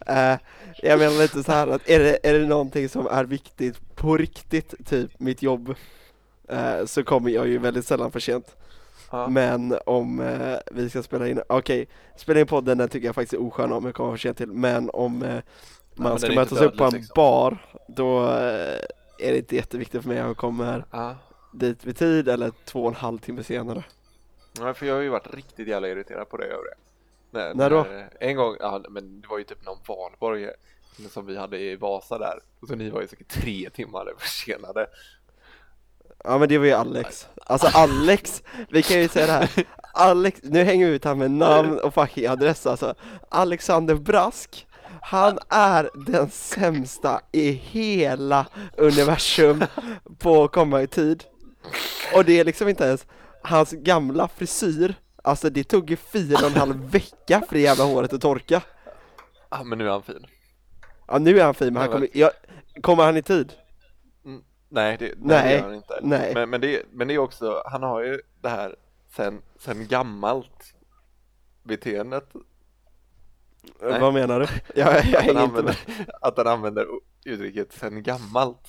[0.07, 0.37] Eh,
[0.81, 4.17] jag menar lite så här att är det, är det någonting som är viktigt på
[4.17, 5.75] riktigt, typ mitt jobb,
[6.49, 8.55] eh, så kommer jag ju väldigt sällan för sent.
[9.11, 9.27] Ja.
[9.27, 13.33] Men om eh, vi ska spela in, okej, spela in podden den tycker jag faktiskt
[13.33, 15.41] är oskön om jag kommer för sent till, men om
[15.95, 17.13] man ska mötas upp på en liksom.
[17.15, 18.79] bar, då eh,
[19.17, 21.15] är det inte jätteviktigt för mig att jag kommer Ja.
[21.53, 23.83] dit vid tid eller två och en halv timme senare.
[24.59, 26.75] Ja, för jag har ju varit riktigt jävla irriterad på det över det.
[27.31, 27.85] När, När då?
[28.19, 30.49] En gång, ja men det var ju typ någon valborg
[31.09, 32.39] som vi hade i Vasa där.
[32.59, 34.87] Och så ni var ju säkert tre timmar försenade.
[36.23, 37.27] Ja men det var ju Alex.
[37.45, 39.49] Alltså Alex, vi kan ju säga det här.
[39.93, 42.95] Alex, nu hänger vi ut han med namn och fucking adress alltså.
[43.29, 44.67] Alexander Brask,
[45.05, 49.63] han är den sämsta i hela universum
[50.17, 51.23] på att komma i tid.
[52.15, 53.05] Och det är liksom inte ens
[53.41, 57.83] hans gamla frisyr, alltså det tog ju fyra och en halv vecka för det jävla
[57.83, 58.61] håret att torka.
[59.49, 60.25] Ja men nu är han fin.
[61.07, 62.31] Ja nu är han fin men han kommer, ja,
[62.81, 63.53] kommer han i tid?
[64.69, 65.99] Nej det, nej, Nej, det gör han inte.
[66.01, 66.33] nej.
[66.33, 68.75] Men, men, det, men det är också, han har ju det här
[69.15, 70.73] sen, sen gammalt
[71.63, 72.29] beteendet.
[73.81, 74.01] Nej.
[74.01, 74.47] Vad menar du?
[74.81, 75.77] Jag, jag Att han, använder,
[76.21, 76.87] att han använder
[77.25, 78.67] uttrycket sen gammalt.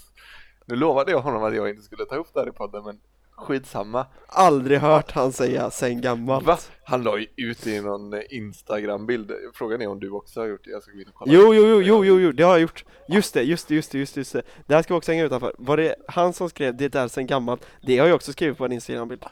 [0.66, 3.00] Nu lovade jag honom att jag inte skulle ta upp det här i podden men
[3.36, 4.06] skitsamma.
[4.26, 6.46] Aldrig hört han säga sen gammalt.
[6.46, 6.58] Va?
[6.84, 9.32] Han la ju ut i någon eh, Instagram-bild.
[9.54, 10.70] Frågan är om du också har gjort det.
[10.70, 11.32] Jag ska gå in och kolla.
[11.32, 12.84] Jo, jo, jo, jo, jo, jo, det har jag gjort.
[13.08, 14.42] Just det, just det, just det, just det, just det.
[14.66, 15.54] Det här ska vi också hänga utanför.
[15.58, 17.66] Var det han som skrev det där sen gammalt?
[17.82, 19.24] Det har jag också skrivit på en Instagram-bild.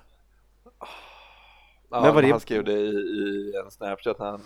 [1.90, 4.40] Ja, Men var det- Han skrev det i, i en Snapchat han,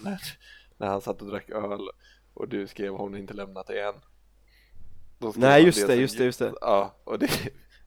[0.76, 1.80] när han satt och drack öl
[2.34, 3.94] och du skrev hon har inte lämnat det än.
[5.34, 6.54] Nej, just det, just det, just det.
[6.60, 7.30] Ja, och det,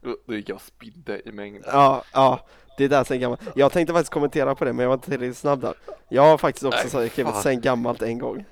[0.26, 1.64] då- gick jag och spydde i mängd.
[1.66, 2.46] Ja, ja,
[2.78, 3.40] det där sen gammalt.
[3.54, 5.74] Jag tänkte faktiskt kommentera på det, men jag var inte tillräckligt snabb där.
[6.08, 7.42] Jag har faktiskt också Nej, skrivit fan.
[7.42, 8.44] sen gammalt en gång.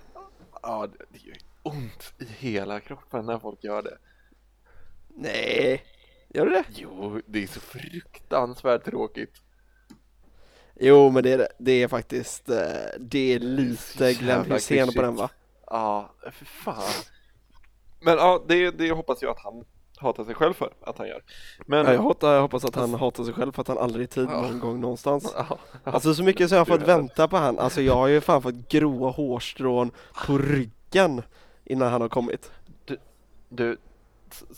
[0.63, 3.99] Ja, det, det gör ont i hela kroppen när folk gör det.
[5.09, 5.85] Nej,
[6.29, 6.65] gör du det?
[6.69, 9.43] Jo, det är så fruktansvärt tråkigt.
[10.81, 12.57] Jo, men det är, det är faktiskt, eh,
[12.99, 15.31] det är lite Glenn Hysén på den va?
[15.67, 16.83] Ja, för fan.
[18.01, 19.65] Men ja, det, det hoppas jag att han
[19.99, 21.23] hatar sig själv för att han gör.
[21.67, 24.03] Men Ja, jag, hatar, jag hoppas att han hatar sig själv för att han aldrig
[24.03, 24.41] är i tid Ja.
[24.43, 25.35] någon gång någonstans.
[25.37, 28.21] Ja, Alltså så mycket som jag har fått vänta på han, alltså jag har ju
[28.21, 29.91] fan fått gråa hårstrån
[30.27, 31.23] på ryggen
[31.65, 32.51] innan han har kommit.
[33.49, 33.77] du,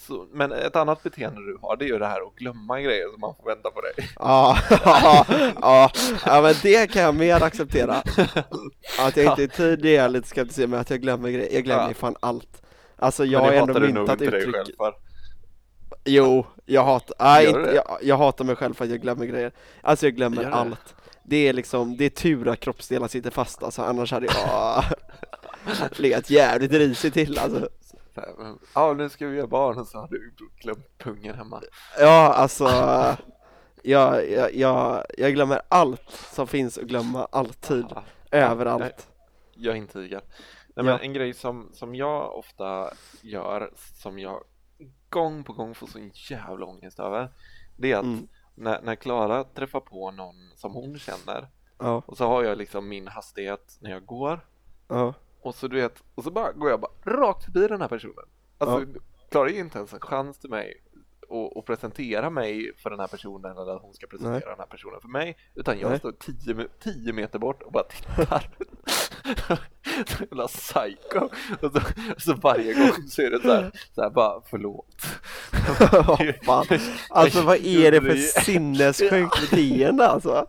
[0.06, 3.10] så, men ett annat beteende du har det är ju det här att glömma grejer
[3.12, 3.92] som man får vänta på dig.
[4.18, 5.26] Ja, ja,
[5.60, 5.90] ja,
[6.26, 7.94] ja men det kan jag mer acceptera.
[9.00, 11.30] Att jag inte är i tid det är jag lite skeptisk med att jag glömmer
[11.30, 11.94] grejer, jag glömmer Ja.
[11.94, 12.62] fan allt.
[12.96, 14.94] Alltså Men jag har ändå myntat dig uttryck, själv för.
[16.04, 19.52] jo, jag hatar, nej, inte, jag, jag hatar mig själv för att jag glömmer grejer.
[19.80, 20.56] Alltså jag glömmer Gör det?
[20.56, 20.94] allt.
[21.24, 24.84] Det är liksom, det är tur att kroppsdelar sitter fast alltså, annars hade jag
[25.96, 27.68] legat jävligt risigt till alltså.
[28.74, 31.62] Ja, nu ska vi göra barn och så har du glömt pungen hemma.
[31.98, 32.64] Ja, alltså
[33.82, 39.08] jag, jag, jag, jag glömmer allt som finns att glömma alltid, Ja, överallt.
[39.54, 40.20] Jag intygar.
[40.20, 40.32] Nej,
[40.74, 40.82] Ja.
[40.82, 44.42] men en grej som, som jag ofta gör, som jag
[45.08, 45.98] gång på gång får så
[46.30, 47.28] jävla ångest över,
[47.76, 48.28] det är att Mm.
[48.54, 52.88] när, när Klara träffar på någon som hon känner Ja, och så har jag liksom
[52.88, 54.40] min hastighet när jag går
[55.42, 58.24] och så du vet, och så bara går jag bara rakt förbi den här personen.
[58.58, 58.86] Alltså,
[59.30, 60.82] Klara ger inte ens en chans till mig
[61.28, 64.42] och, och presentera mig för den här personen eller att hon ska presentera Nej.
[64.46, 65.98] den här personen för mig utan jag Nej.
[65.98, 68.50] står 10 me- 10 meter bort och bara tittar
[70.06, 71.28] så jävla psycho
[71.62, 71.80] och så,
[72.18, 75.06] så varje gång så är det så här, så här bara förlåt
[76.46, 76.78] Vad fan.
[77.10, 80.46] Alltså vad är det för sinnessjukt beteende alltså?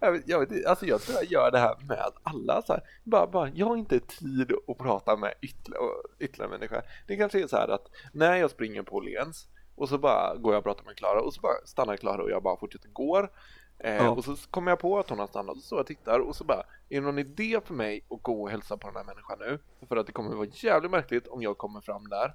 [0.00, 2.72] Jag, vet, jag, vet, inte, alltså jag tror jag gör det här med alla så
[2.72, 5.84] här, bara, bara, jag har inte tid att prata med ytterligare,
[6.18, 6.82] ytterligare människor.
[7.06, 10.52] Det kanske är så här att när jag springer på Åhléns och så bara går
[10.52, 13.30] jag och pratar med Klara och så bara stannar Klara och jag bara fortsätter går.
[13.78, 14.10] Eh, Ja.
[14.10, 16.44] och så kommer jag på att hon har stannat och så jag tittar och så
[16.44, 19.38] bara är det någon idé för mig att gå och hälsa på den här människan
[19.38, 19.58] nu?
[19.88, 22.34] För att det kommer vara jävligt märkligt om jag kommer fram där.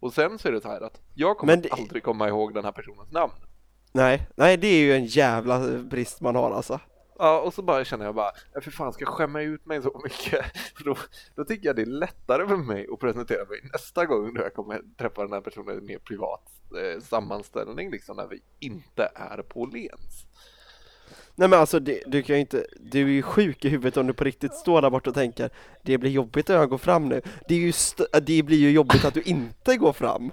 [0.00, 2.64] Och sen så är det så här att jag kommer det- aldrig komma ihåg den
[2.64, 3.32] här personens namn
[3.92, 6.80] Nej, nej det är ju en jävla brist man har alltså.
[7.18, 9.82] Ja, och så bara känner jag bara, "Ja, för fan ska jag skämma ut mig
[9.82, 10.44] så mycket?
[10.76, 10.96] För då,
[11.34, 14.54] då tycker jag det är lättare för mig att presentera mig nästa gång då jag
[14.54, 16.42] kommer träffa den här personen i en mer privat
[16.78, 20.26] eh, sammanställning liksom när vi inte är på Lens.
[21.34, 24.06] Nej men alltså det, du kan ju inte, du är ju sjuk i huvudet om
[24.06, 25.50] du på riktigt står där borta och tänker
[25.82, 27.22] Det blir jobbigt att jag går fram nu.
[27.48, 27.72] Det, är ju
[28.22, 30.32] det blir ju jobbigt att du inte går fram.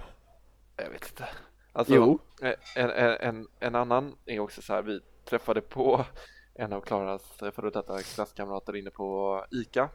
[0.76, 1.24] Jag vet inte.
[1.72, 2.18] Alltså, Jo.
[2.40, 6.04] En, en, en, en annan är också så här, vi träffade på
[6.54, 9.88] en av Klaras före detta klasskamrater inne på ICA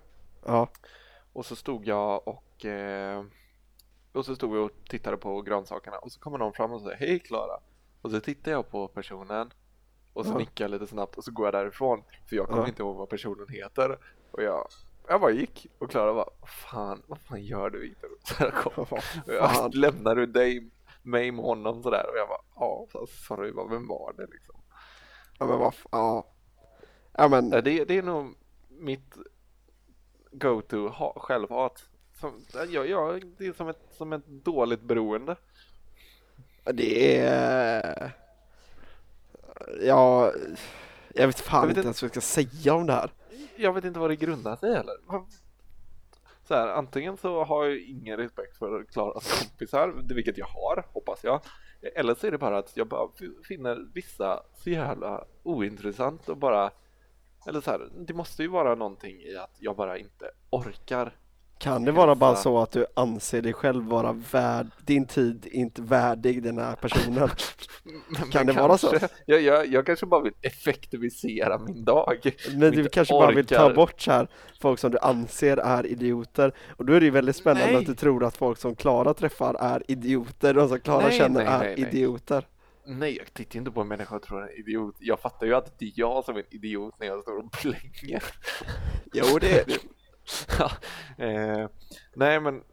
[0.46, 0.68] Ja.
[1.34, 3.24] och så stod jag och eh,
[4.12, 6.98] och så stod vi och tittade på grönsakerna och så kommer någon fram och säger
[6.98, 7.60] hej Klara
[8.02, 9.54] och så tittar jag på personen
[10.14, 10.38] och så Ja.
[10.38, 12.68] nickar jag lite snabbt och så går jag därifrån för jag kommer Ja.
[12.68, 13.98] inte ihåg vad personen heter
[14.32, 14.68] och jag
[15.08, 18.10] jag bara gick och Klara bara fan vad fan gör du Viktor?
[18.24, 19.02] Så jag kom fan.
[19.28, 20.70] jag lämnar du dig
[21.06, 24.56] mig med honom sådär och jag bara ja så sorry vem var det liksom
[25.40, 26.28] Ja men vad ja.
[27.14, 28.36] Ja men det, det är nog
[28.70, 29.16] mitt
[30.32, 31.84] go-to ha, självhat
[32.20, 35.36] som, jag, jag, det är som ett, som ett dåligt beroende
[36.74, 38.12] det är...
[39.82, 40.32] Ja,
[41.14, 43.10] jag vet fan Jag vet inte inte- ens vad jag ska säga om det här.
[43.58, 44.96] jag vet inte vad det grundar sig heller
[46.48, 51.24] så här, antingen så har jag ingen respekt för Klaras kompisar, vilket jag har, hoppas
[51.24, 51.42] jag.
[51.96, 53.10] Eller så är det bara att jag bara
[53.48, 56.72] finner vissa så jävla ointressant och bara,
[57.48, 61.14] eller så här, det måste ju vara någonting i att jag bara inte orkar.
[61.58, 65.82] Kan det vara bara så att du anser dig själv vara värd, din tid inte
[65.82, 67.30] värdig den här personen?
[68.32, 68.90] Kan det vara så?
[68.90, 72.34] kanske- Jag, jag, jag kanske bara vill effektivisera min dag.
[72.56, 73.76] Men du kanske bara vill ta orkar.
[73.76, 74.28] bort så här
[74.62, 77.76] folk som du anser är idioter och då är det ju väldigt spännande Nej.
[77.76, 81.60] att du tror att folk som Klara träffar är idioter, de som Klara Nej, känner
[81.60, 82.48] nej, är idioter.
[82.88, 84.96] Nej, jag tittar inte på en människa och tror en idiot.
[85.00, 87.50] Jag fattar ju att det är jag som är en idiot när jag står och
[87.64, 88.24] blänger.
[89.14, 89.78] Jo det är det.
[91.18, 91.68] Eh,
[92.14, 92.64] nej men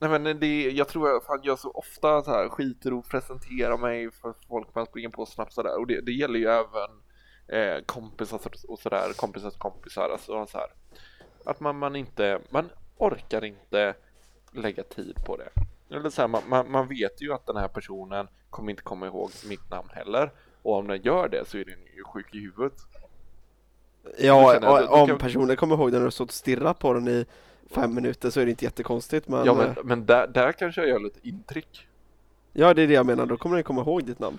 [0.00, 3.76] Nej men det, jag tror jag fan gör så ofta så här skiter och presenterar
[3.78, 6.90] mig för folk man springer på snabbt sådär och det, det gäller ju även
[7.48, 10.68] eh, kompisar och- och sådär, kompisars kompisar alltså så här.
[11.44, 13.94] Att man, man inte, man orkar inte
[14.52, 15.48] lägga tid på det.
[15.96, 19.06] Eller så här, man, man, man vet ju att den här personen kommer inte komma
[19.06, 20.32] ihåg mitt namn heller
[20.62, 22.74] och om den gör det så är den ju sjuk i huvudet.
[24.18, 26.78] Ja, jag, och, då om kan- personen kommer ihåg när du har stått och stirrat
[26.78, 27.24] på den i
[27.70, 30.80] fem minuter så är det inte jättekonstigt men, Ja eh, men, men där, där kanske
[30.80, 31.86] jag gör lite intryck.
[32.52, 34.38] ja det är det jag menar, då kommer den komma ihåg ditt namn.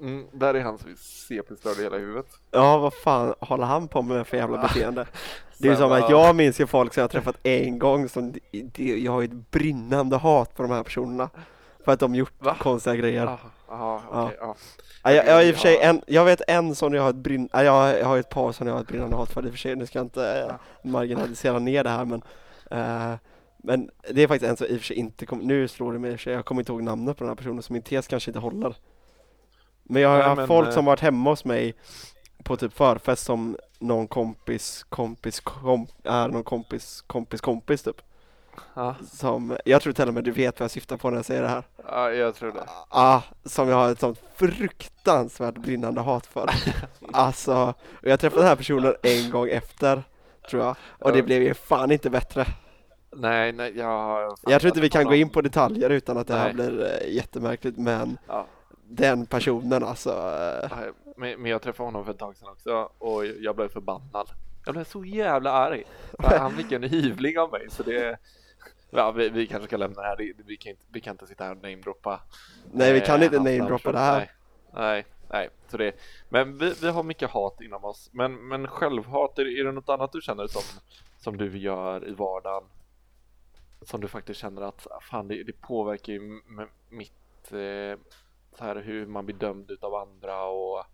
[0.00, 2.26] Mm, där är han som är CP-störd i hela huvudet.
[2.50, 5.06] Ja vad fan håller han på med för jävla beteende?
[5.58, 8.08] Det är ju som att jag minns ju folk som jag har träffat en gång
[8.08, 8.34] som,
[8.76, 11.30] jag har ett brinnande hat på de här personerna
[11.84, 12.56] För att de gjort Va?
[12.60, 13.38] konstiga grejer Ah,
[13.68, 14.56] ah, okej, ja.
[15.02, 15.80] ja, jag, jag, i och för sig Ja.
[15.80, 18.66] en, jag vet en som jag har ett brinn, ja, jag, har ett par som
[18.66, 20.54] jag har ett brinnande hat för i och för sig, nu ska jag inte eh,
[20.90, 22.22] marginalisera ner det här men
[22.70, 23.14] eh,
[23.56, 25.98] Men det är faktiskt en som i och för sig inte kom, nu slår det
[25.98, 27.72] mig i och för sig, jag kommer inte ihåg namnet på den här personen så
[27.72, 28.76] min tes kanske inte håller
[29.82, 31.74] Men jag har Nej, haft folk eh, som varit hemma hos mig
[32.44, 38.02] på typ förfest som någon kompis, kompis, kom, är någon kompis, kompis, kompis typ
[38.74, 41.24] Ja, Som, jag tror till och med du vet vad jag syftar på när jag
[41.24, 42.64] säger det här ja, jag tror det.
[42.88, 46.50] Ah, som jag har ett sånt fruktansvärt brinnande hat för
[47.12, 50.02] Alltså, och jag träffade den här personen en gång efter
[50.50, 51.24] Tror jag, och det Ja.
[51.24, 52.46] blev ju fan inte bättre
[53.16, 54.36] Nej, nej, jag...
[54.42, 56.54] Jag tror inte vi kan gå in på detaljer utan att det här Nej.
[56.54, 58.46] blir eh, jättemärkligt men Ja,
[58.90, 62.90] den personen alltså eh, nej, men, men jag träffade honom för ett tag sedan också
[62.98, 64.28] och jag blev förbannad.
[64.64, 65.84] Jag blev så jävla arg.
[66.18, 68.18] Han fick en hyvling av mig så det...
[68.90, 70.16] Ja, vi, vi kanske ska lämna det här.
[70.46, 72.20] Vi, kan inte, vi kan inte sitta här och namedroppa.
[72.72, 74.30] Nej vi kan eh, inte namedroppa det här Nej,
[74.72, 75.50] nej, nej.
[75.68, 75.94] Så det,
[76.28, 78.10] men vi, vi har mycket hat inom oss.
[78.12, 80.62] Men, men självhat, är, är det något annat du känner som,
[81.18, 82.68] som du gör i vardagen?
[83.82, 86.40] Som du faktiskt känner att ah, fan, det, det påverkar ju
[86.88, 87.98] mitt eh,
[88.58, 90.84] så här hur man blir dömd utav andra och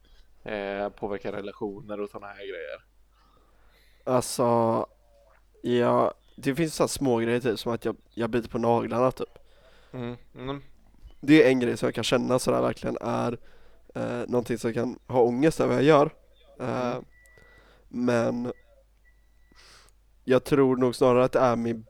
[0.51, 2.85] eh, påverkar relationer och sådana här grejer.
[4.05, 4.87] Alltså,
[5.63, 9.11] ja, det finns så här små grejer typ som att jag, jag biter på naglarna
[9.11, 9.39] typ
[9.93, 10.17] Mm.
[10.39, 10.63] Mm.
[11.21, 13.39] Det är en grej som jag kan känna sådär verkligen är
[13.95, 16.11] eh, någonting som jag kan ha ångest över jag gör
[16.61, 17.05] eh, Mm.
[17.89, 18.53] Men
[20.25, 21.87] jag tror nog snarare att det är min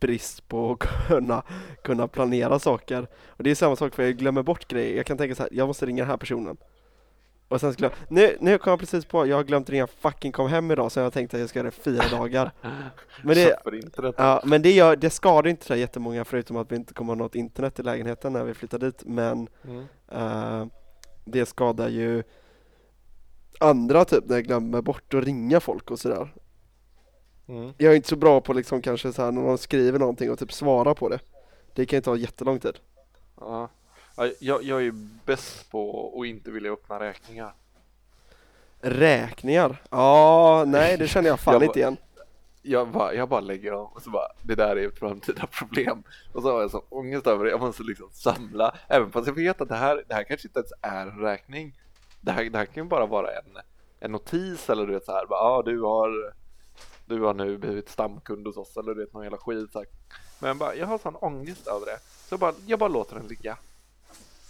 [0.00, 1.42] brist på att kunna,
[1.84, 5.18] kunna planera saker Och det är samma sak för jag glömmer bort grejer, jag kan
[5.18, 6.56] tänka så här, jag måste ringa den här personen
[7.50, 10.32] och sen skulle jag, nu, nu kom jag precis på, jag har glömt ringa fucking
[10.32, 12.50] kom hem idag så jag tänkte att jag ska göra det fyra dagar
[13.24, 13.62] Men det.
[14.16, 17.18] Ja, men det, gör, det skadar inte så jättemånga förutom att vi inte kommer ha
[17.18, 19.84] något internet i lägenheten när vi flyttar dit men Mm.
[20.12, 20.66] eh,
[21.24, 22.22] det skadar ju
[23.60, 26.34] andra typ när jag glömmer bort att ringa folk och sådär.
[27.48, 27.72] Mm.
[27.78, 30.38] Jag är inte så bra på liksom kanske så här när någon skriver någonting och
[30.38, 31.18] typ svara på det.
[31.74, 32.78] Det kan ju ta jättelång tid.
[33.40, 33.68] Ja.
[34.20, 34.92] Ja, Jag, jag är ju
[35.24, 37.52] bäst på att inte vilja öppna räkningar.
[38.80, 39.82] Räkningar?
[39.90, 41.96] Ja, nej det känner jag fan Jag inte igen.
[42.62, 46.02] Jag bara, jag bara lägger om och så bara, det där är ett framtida problem.
[46.32, 49.34] Och så har jag så ångest över det, jag måste liksom samla, även fast jag
[49.34, 51.74] vet att det här, det här kanske inte ens är en räkning.
[52.20, 53.58] Det här, det här kan ju bara vara en,
[54.00, 56.34] en notis eller du vet så här, bara, ah, du har
[57.06, 59.72] du har nu blivit stamkund hos oss eller du vet någon jävla skit.
[59.72, 59.88] Så här.
[60.38, 61.98] Men bara, jag har sån ångest över det.
[62.28, 63.58] Så jag bara, jag bara låter den ligga.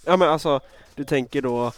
[0.07, 0.61] Ja men alltså,
[0.95, 1.73] du tänker då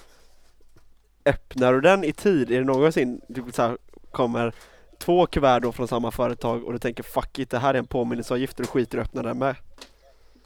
[1.24, 2.50] Öppnar du den i tid?
[2.52, 3.78] Är det någonsin du så här,
[4.10, 4.52] kommer
[4.98, 7.86] två kuvert då från samma företag och du tänker fuck it, det här är en
[7.86, 9.56] påminnelseavgift och du skiter i att öppna den med?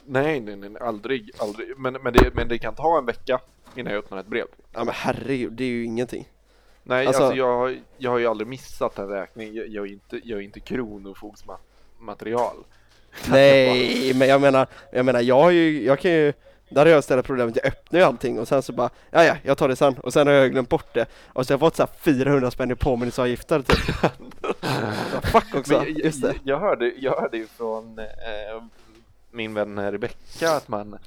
[0.05, 1.79] Nej, nej, nej, aldrig, aldrig.
[1.79, 3.39] Men, men, det, men det kan ta en vecka
[3.75, 4.45] innan jag öppnar ett brev.
[4.73, 6.29] Ja men herregud, det är ju ingenting.
[6.83, 9.53] Nej, Alltså- alltså, jag, har- jag har ju aldrig missat en räkning.
[9.53, 12.55] Jag, jag är inte, jag är inte kronofogdsmaterial.
[13.29, 16.33] Nej, men jag menar, jag menar jag har ju, jag kan ju
[16.69, 19.35] där har jag istället problemet, jag öppnar ju allting och sen så bara, ja ja,
[19.43, 21.59] jag tar det sen och sen har jag glömt bort det och så har jag
[21.59, 23.77] fått så här 400 spänn i påminnelseavgifter typ.
[25.11, 26.27] Så fuck också, jag, just det.
[26.27, 28.63] jag, jag hörde, jag hörde ju från eh,
[29.31, 30.97] min vän Rebecka att man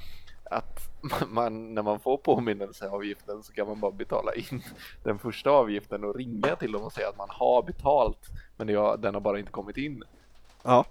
[0.50, 0.90] att
[1.28, 4.62] man, när man får påminnelseavgiften så kan man bara betala in
[5.02, 8.96] den första avgiften och ringa till dem och säga att man har betalt men har,
[8.96, 10.02] den har bara inte kommit in.
[10.62, 10.84] Ja,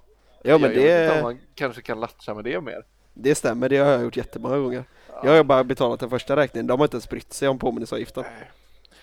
[0.44, 2.84] ja men jag, jag det, man kanske kan latcha med det mer.
[3.13, 4.84] Det stämmer, det har jag gjort jättemånga gånger.
[5.24, 8.24] Jag har bara betalat den första räkningen, de har inte ens brytt sig om påminnelseavgiften.
[8.38, 8.52] Nej.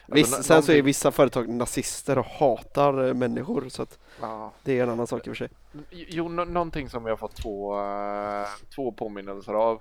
[0.06, 4.52] Viss, Alltså, sen så är vissa företag nazister och hatar eh, människor så att Ja.
[4.62, 5.48] det är en annan sak i och för sig.
[5.90, 9.80] Jo, nå- någonting som jag har fått två, eh, två påminnelser av.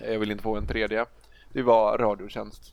[0.00, 1.06] Jag vill inte få en tredje.
[1.52, 2.72] Det var Radiotjänst.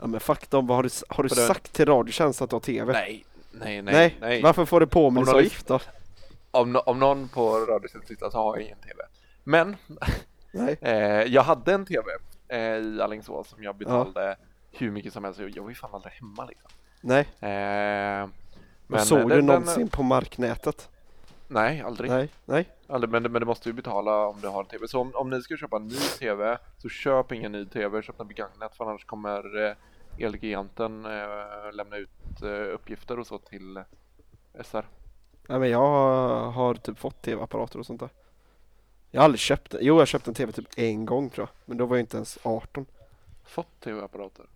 [0.00, 2.50] Ja men fuck dem, vad har du, har du För det- sagt till Radiotjänst att
[2.50, 2.92] du har TV?
[2.92, 4.42] Nej, nej, nej, Nej, nej.
[4.42, 5.80] varför får du påminnelseavgift då?
[6.50, 9.02] Om, om någon på Radiotjänst tittar så har jag ingen TV.
[9.48, 9.76] Men
[10.80, 12.04] eh, jag hade en TV
[12.48, 14.36] eh, i Alingsås som jag betalade
[14.72, 15.40] hur mycket som helst.
[15.40, 16.70] Jag var ju fan aldrig hemma liksom.
[17.00, 18.28] Nej, Eh,
[18.86, 20.88] men såg eh, du den- någonsin på marknätet?
[21.48, 22.10] Nej, aldrig.
[22.10, 22.68] Nej, nej.
[22.88, 24.88] aldrig men, men du måste ju betala om du har en TV.
[24.88, 28.18] Så om, om ni ska köpa en ny TV så köp ingen ny TV, köp
[28.18, 29.74] den begagnat för annars kommer eh,
[30.24, 33.82] Elgiganten eh, lämna ut eh, uppgifter och så till
[34.64, 34.84] SR.
[35.48, 35.80] Nej men jag
[36.50, 38.08] har typ fått tv-apparater och sånt där.
[39.10, 39.78] Jag har aldrig köpt det.
[39.80, 41.54] Jo jag köpte en tv typ en gång tror jag.
[41.64, 42.86] Men då var jag inte ens 18.
[43.44, 44.46] Fått TV-apparater?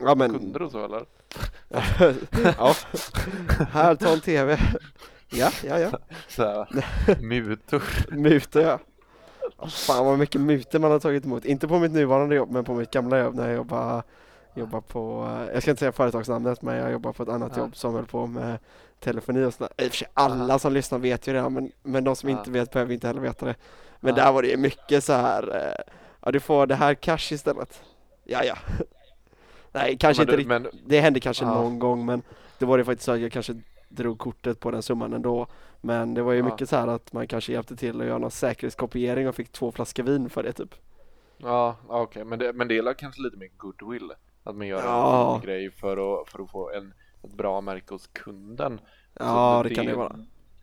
[0.00, 1.04] Ja men, Kunder och så eller?
[2.58, 2.74] ja.
[3.70, 4.58] Här, ta en tv.
[5.30, 5.98] Ja, ja, ja.
[6.28, 6.66] Så här,
[7.22, 7.82] mutor.
[8.10, 8.78] Mutor ja.
[9.58, 11.44] Ja, Fan vad mycket mutor man har tagit emot.
[11.44, 14.02] Inte på mitt nuvarande jobb men på mitt gamla jobb när jag jobbade,
[14.54, 17.62] jobbar på, eh, jag ska inte säga företagsnamnet men jag jobbar på ett annat Ja.
[17.62, 18.58] jobb som höll på med
[19.00, 19.72] telefoni och sådär.
[19.78, 22.38] I och för sig alla som lyssnar vet ju det men, men de som Ja.
[22.38, 23.54] inte vet behöver inte heller veta det.
[24.00, 24.24] Men Ja.
[24.24, 25.56] där var det ju mycket så här.
[25.56, 27.82] eh, ja du får det här cash istället.
[28.24, 28.54] Ja ja.
[29.72, 32.22] Nej kanske inte du- riktigt, men, det hände kanske någon gång men
[32.58, 35.46] det var det faktiskt så att jag kanske drog kortet på den summan ändå.
[35.80, 38.30] Men det var ju mycket så här att man kanske hjälpte till att göra någon
[38.30, 40.74] säkerhetskopiering och fick två flaskor vin för det typ.
[41.38, 44.12] ja, okej, men, det, men det är kanske lite mer goodwill.
[44.42, 45.34] Att man gör Ja.
[45.34, 48.80] en grej för att, för att få en, ett bra märke hos kunden.
[49.14, 50.16] Ja Så det kan det vara.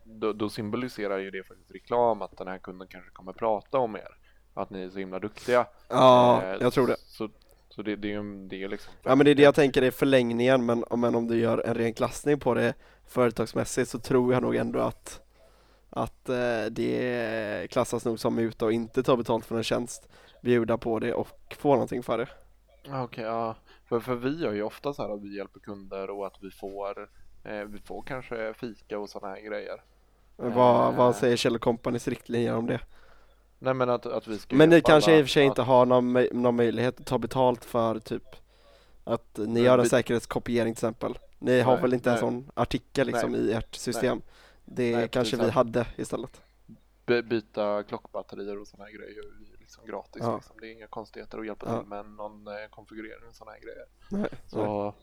[0.04, 3.96] Då, då symboliserar ju det faktiskt reklam att den här kunden kanske kommer prata om
[3.96, 4.18] er.
[4.54, 5.66] Att ni är så himla duktiga.
[5.88, 6.96] Ja, Eh, jag tror det.
[7.00, 7.30] Så,
[7.70, 9.82] så det, det är ju det är liksom Ja men det är det jag tänker
[9.82, 12.74] är förlängningen men, men om du gör en ren klassning på det
[13.08, 15.22] företagsmässigt så tror jag nog ändå att
[15.90, 20.10] att eh, det klassas nog som muta och inte ta betalt för en tjänst,
[20.42, 22.28] bjuda på det och få någonting för det.
[22.84, 23.56] Ja, Okej, ja.
[23.90, 26.52] För, för vi gör ju ofta så här att vi hjälper kunder och att vi
[26.52, 27.10] får
[27.44, 29.82] eh, vi får kanske fika och sådana här grejer.
[30.38, 30.98] Men vad, Eh.
[30.98, 32.80] vad säger Kjell Companys riktlinjer om det?
[33.60, 35.52] Nej men att, att vi ska Men ni kanske alla i och för sig att-
[35.52, 38.24] inte har någon, någon möjlighet att ta betalt för typ
[39.04, 41.18] att ni Men gör en vi- säkerhetskopiering till exempel.
[41.40, 42.20] Ni har Nej, väl inte en nej.
[42.20, 44.22] sån artikel liksom i ert system?
[44.66, 46.42] Det Nej, kanske vi hade istället.
[47.06, 49.24] by- byta klockbatterier och sådana här grejer
[49.70, 50.22] liksom gratis.
[50.26, 50.36] Ja.
[50.36, 50.56] Liksom.
[50.62, 51.80] Det är inga konstigheter att hjälpa Ja.
[51.80, 53.86] till med någon eh, konfigurering och sådana här grejer.
[54.12, 54.30] Nej, nej.
[54.48, 54.94] Så,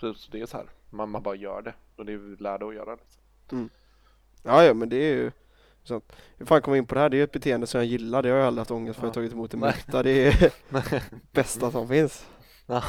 [0.00, 2.66] så, så det är så här, man, man bara gör det och det är lärda
[2.66, 2.94] att göra.
[2.96, 3.70] Liksom.
[4.42, 5.32] Ja, ja men det är ju
[5.84, 6.12] sant.
[6.36, 7.08] Hur fan kom in på det här?
[7.08, 8.22] Det är ju ett beteende som jag gillar.
[8.22, 9.06] Det har jag aldrig haft ångest för.
[9.06, 9.14] Jag har Ja.
[9.14, 9.74] tagit emot Nej.
[9.86, 10.02] muta.
[10.02, 10.52] Det är
[11.32, 12.28] bästa som finns.
[12.66, 12.82] Ja.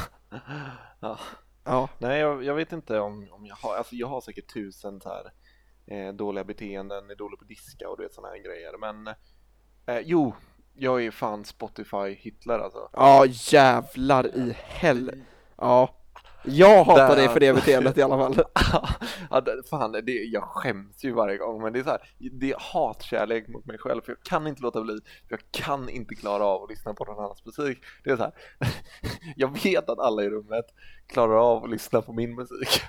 [1.00, 1.18] Ja.
[1.64, 5.00] Ja, Nej, jag, jag vet inte om, om jag har, alltså jag har säkert tusen
[5.00, 5.32] så här
[5.86, 8.78] eh, dåliga beteenden, är dålig på att diska och du vet sådana här grejer.
[8.78, 9.06] Men
[9.86, 10.34] eh, jo,
[10.78, 12.88] jag är fan Spotify Hitler alltså.
[12.92, 15.12] ja jävlar i hell.
[15.56, 15.94] Ja,
[16.44, 18.34] Jag hatar Där- dig för det beteendet i alla fall.
[19.30, 22.00] ja, fan, det, jag skäms ju varje gång, men det är så här,
[22.32, 24.94] det är hatkärlek mot mig själv, för jag kan inte låta bli,
[25.28, 27.78] för jag kan inte klara av att lyssna på någon annans musik.
[28.04, 28.32] Det är så här,
[29.36, 30.64] jag vet att alla i rummet
[31.06, 32.82] klarar av att lyssna på min musik.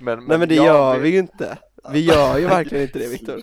[0.00, 1.58] Men, Nej men det gör vi ju inte.
[1.92, 3.42] Vi gör ju verkligen inte det Viktor.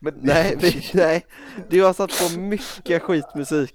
[0.00, 1.26] Men, Nej, vi, nej.
[1.68, 3.74] Du har satt på mycket skitmusik.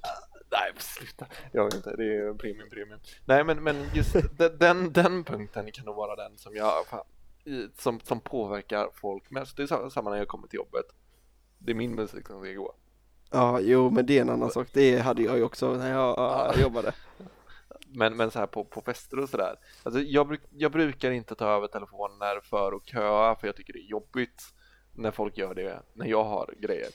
[0.52, 1.26] Nej, men sluta.
[1.52, 3.00] Jag vet inte, det är premium, premium.
[3.26, 4.16] Nej, men, men just
[4.60, 7.06] den, den, punkten kan nog vara den som jag, fan,
[7.78, 9.58] som, som påverkar folk mest.
[9.58, 10.86] Det är sa- samma när jag kommer till jobbet.
[11.58, 12.74] Det är min musik som ska gå.
[13.32, 14.68] Ja, jo men det är en annan sak.
[14.74, 16.54] Det hade jag ju också när jag Ja.
[16.62, 16.94] jobbade.
[17.92, 19.56] Men, men så här på, på fester och sådär.
[19.84, 23.74] Alltså jag, bruk, jag brukar inte ta över telefoner för att köa, för jag tycker
[23.74, 24.44] det är jobbigt
[24.96, 26.90] när folk gör det när jag har grejer.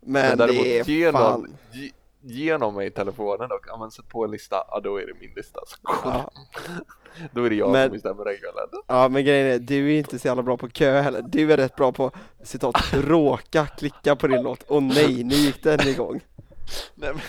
[0.00, 1.56] Men däremot det är fan.
[1.72, 1.90] ge,
[2.22, 5.14] ge någon mig telefonen och ja, men sätt på en lista, ja då är det
[5.20, 5.60] min lista.
[5.66, 6.30] Så Ja.
[7.32, 8.68] Då är det jag Men- som bestämmer den kvällen.
[8.86, 11.22] Ja men grejen är, du är inte så jävla bra på kö heller.
[11.22, 12.10] Du är rätt bra på
[12.42, 14.62] citat råka klicka på din låt.
[14.62, 16.20] Och nej, nu gick den igång.
[16.94, 17.22] Nej, men,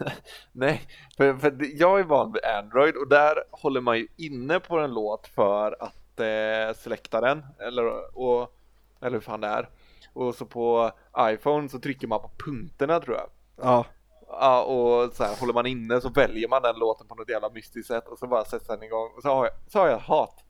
[0.52, 0.82] nej
[1.16, 4.94] för, för jag är van vid Android och där håller man ju inne på en
[4.94, 8.54] låt för att eh, selekta den eller, och,
[9.00, 9.68] eller hur fan det är.
[10.12, 13.26] Och så på iPhone så trycker man på punkterna tror jag.
[13.66, 13.84] Ja,
[14.32, 17.50] Ja, och så här, håller man inne så väljer man den låten på något jävla
[17.50, 19.98] mystiskt sätt och så bara sätts den igång och så har jag, så har jag
[19.98, 20.44] hat.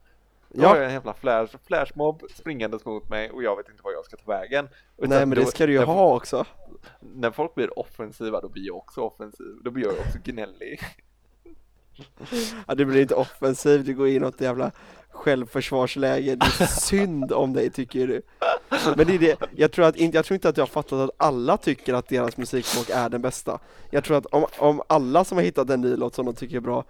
[0.49, 0.81] Då har ja.
[0.83, 4.17] jag en jävla flash, flashmob springandes mot mig och jag vet inte var jag ska
[4.17, 4.69] ta vägen.
[4.97, 6.45] Utan Nej men det då- ska du ju när- ha också.
[7.01, 10.81] När folk blir offensiva då blir jag också offensiv, då blir jag också gnällig.
[12.67, 14.71] Ja, du blir inte offensiv, du går in i något jävla
[15.11, 16.35] självförsvarsläge.
[16.37, 18.23] Det är synd om dig tycker du.
[18.97, 21.11] Men det är det, jag tror, att, jag tror inte att jag har fattat att
[21.17, 23.59] alla tycker att deras musiksmak är den bästa.
[23.91, 26.57] Jag tror att om, om alla som har hittat en ny låt som de tycker
[26.57, 26.85] är bra,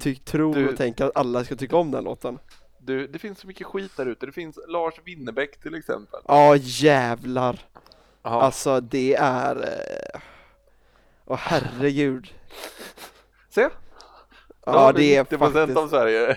[0.00, 2.38] ty, tror Du- och tänker att alla ska tycka om den låten.
[2.80, 6.20] Du, det finns så mycket skit där ute, det finns Lars Winnerbäck till exempel.
[6.28, 7.60] Ja jävlar,
[8.30, 9.56] Ja, alltså det är...
[9.56, 10.20] eh,
[11.24, 12.34] Åh herregud.
[13.50, 13.68] se!
[14.66, 16.36] Ja det är 90% faktiskt av Sverige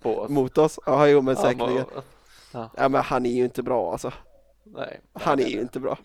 [0.00, 0.30] på oss.
[0.30, 0.78] mot oss.
[0.86, 1.84] Ja jo men säkerligen.
[2.52, 4.12] Ja men han är ju inte bra alltså.
[4.64, 5.00] Nej.
[5.12, 5.98] Han är ju inte bra.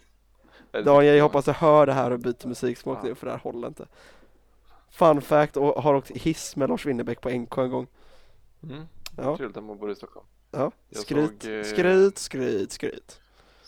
[0.71, 3.07] Daniel, jag hoppas du hör det här och byter musiksmak Ja.
[3.07, 3.85] nu för det här håller inte.
[4.91, 7.87] Fun fact, och har åkt hiss med Lars Winnerbäck på NK en gång.
[8.63, 8.83] Mm.
[9.17, 10.25] Ja, Trevligt att man bor i Stockholm.
[10.51, 10.71] ja.
[10.91, 13.21] Skryt, såg, eh, skryt, skryt, skryt.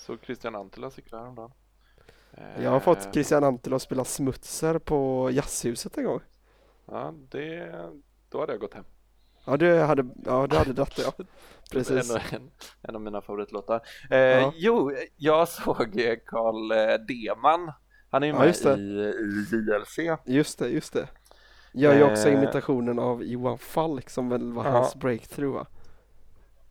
[0.07, 1.51] Så Christian Antila cyklade häromdagen.
[2.63, 6.19] Jag har fått Eh, Christian Antila att spela smutser på Jazzhuset en gång.
[6.85, 7.71] Ja, det,
[8.29, 8.83] då hade jag gått hem.
[9.45, 11.25] Ja, du hade, ja, du hade dratt ja.
[11.71, 12.11] Precis.
[12.11, 12.51] En, en,
[12.81, 13.81] en av mina favoritlåtar.
[14.09, 14.53] Eh, Ja.
[14.55, 17.71] Jo, jag såg eh, Carl eh, Deman.
[18.09, 20.19] Han är ju Ja, med i, i JLC.
[20.25, 21.07] Just det, just det.
[21.73, 22.33] Gör ju också Eh.
[22.33, 25.67] imitationen av Johan Falk som väl var hans breakthrough va?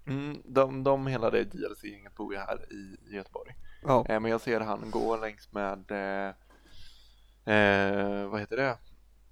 [0.06, 3.54] Mm, de, de hela det JLC-gänget bor ju här i Göteborg.
[3.82, 6.34] Ja, Eh, men jag ser han gå längs med, eh,
[7.54, 8.78] eh, vad heter det?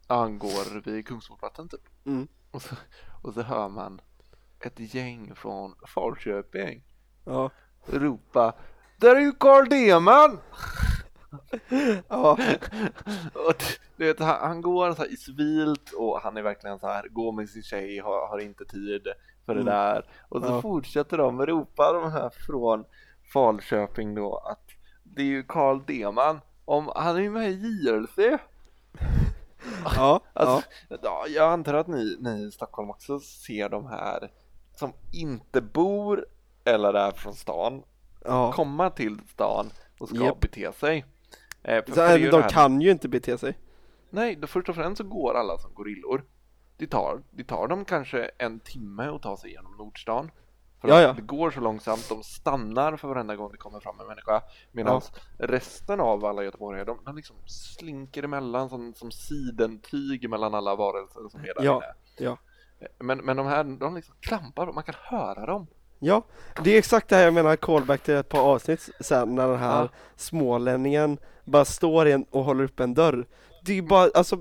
[0.09, 2.07] Ja, Han går vid Kungsportplatsen typ.
[2.07, 2.29] Mm.
[2.51, 2.75] Och, så,
[3.23, 4.01] och så hör man
[4.61, 6.83] ett gäng från Falköping
[7.25, 7.51] ja,
[7.87, 8.55] ropa
[8.97, 10.39] Där är ju Carl Deman!
[12.09, 12.31] Ja,
[13.49, 13.63] och
[13.97, 17.09] du vet, han, han går så här i civilt och han är verkligen så här,
[17.09, 19.03] går med sin tjej, har, har inte tid
[19.47, 19.65] för Mm.
[19.65, 20.05] det där.
[20.29, 20.63] Och så Ja.
[20.63, 22.85] fortsätter de ropa de här från
[23.33, 24.69] Falköping då att
[25.03, 28.19] det är ju Carl Deman, om, han är ju med i JLC.
[29.97, 30.69] ja, Alltså,
[31.03, 31.25] ja.
[31.29, 34.31] jag antar att ni, ni i Stockholm också ser de här
[34.77, 36.27] som inte bor
[36.65, 37.83] eller är från stan
[38.25, 38.53] ja.
[38.53, 39.71] komma till stan
[40.01, 40.41] och ska Japp.
[40.41, 41.05] bete sig.
[41.65, 43.59] Eh, för- Så, för det är ju det de här- kan ju inte bete sig.
[44.11, 46.25] Nej, då först och främst så går alla som gorillor.
[46.77, 50.31] Det tar, det tar dem kanske en timme att ta sig igenom Nordstan.
[50.81, 51.13] För Ja, ja.
[51.13, 54.43] det går så långsamt, de stannar för varenda gång det kommer fram en människa.
[54.73, 55.01] Medan
[55.39, 61.29] resten av alla göteborgare, de, de liksom slinker emellan som, som sidentyg mellan alla varelser
[61.31, 62.27] som är där Ja, inne.
[62.29, 62.39] ja.
[62.99, 65.67] Men, men de här, de liksom klampar, man kan höra dem.
[65.99, 66.23] Ja,
[66.65, 69.59] det är exakt det här jag menar, callback till ett par avsnitt sen när den
[69.59, 69.89] här Ja.
[70.17, 73.27] smålänningen bara står en och håller upp en dörr.
[73.65, 74.37] Det är ju bara, alltså,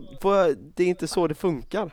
[0.76, 1.92] det är inte så det funkar.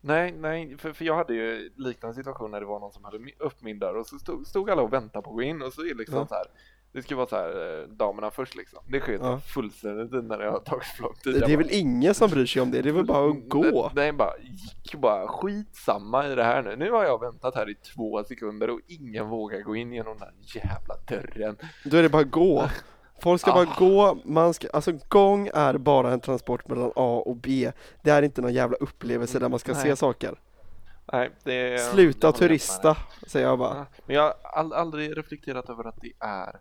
[0.00, 3.18] Nej, nej, för, för jag hade ju liknande situation när det var någon som hade
[3.38, 5.72] upp min dörr och så stod, stod alla och väntade på att gå in och
[5.72, 6.26] så är det liksom Ja.
[6.26, 6.44] så här
[6.92, 8.78] det ska vara så här, eh, damerna först liksom.
[8.88, 9.40] Det sker Ja.
[9.40, 11.32] fullständigt när det har tagit för lång tid.
[11.34, 13.30] Det Jag är bara, väl ingen som bryr sig om det, det är väl bara
[13.30, 13.60] att gå.
[13.94, 16.76] Nej, nej, bara gick bara skitsamma i det här nu.
[16.76, 20.22] Nu har jag väntat här i två sekunder och ingen vågar gå in genom den
[20.28, 21.56] här jävla dörren.
[21.84, 22.68] Då är det bara att gå.
[23.20, 23.54] Folk ska Ah.
[23.54, 27.72] bara gå, man ska, alltså gång är bara en transport mellan A och B.
[28.02, 29.96] Det är inte någon jävla upplevelse där man ska se Nej.
[29.96, 30.40] saker.
[31.12, 32.96] Nej, det är, Sluta turista,
[33.26, 33.74] säger jag bara.
[33.78, 36.60] Ja, Men jag har all, aldrig reflekterat över att det är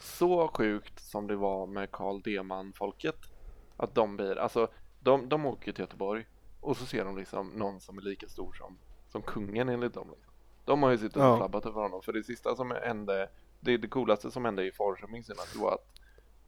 [0.00, 3.16] så sjukt som det var med Carl Deman-folket.
[3.76, 4.68] Att de blir, alltså
[5.00, 6.26] de, de åker till Göteborg
[6.60, 8.78] och så ser de liksom någon som är lika stor som,
[9.12, 10.06] som kungen enligt dem.
[10.10, 10.32] Liksom.
[10.64, 11.36] De har ju suttit och Ja.
[11.36, 13.28] flabbat över honom för det sista som hände,
[13.60, 15.97] det, det coolaste som hände i Falköping senast var att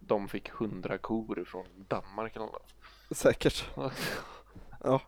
[0.01, 2.75] de fick hundra kor från Danmark eller något.
[3.11, 3.65] Säkert.
[4.85, 5.01] Ja.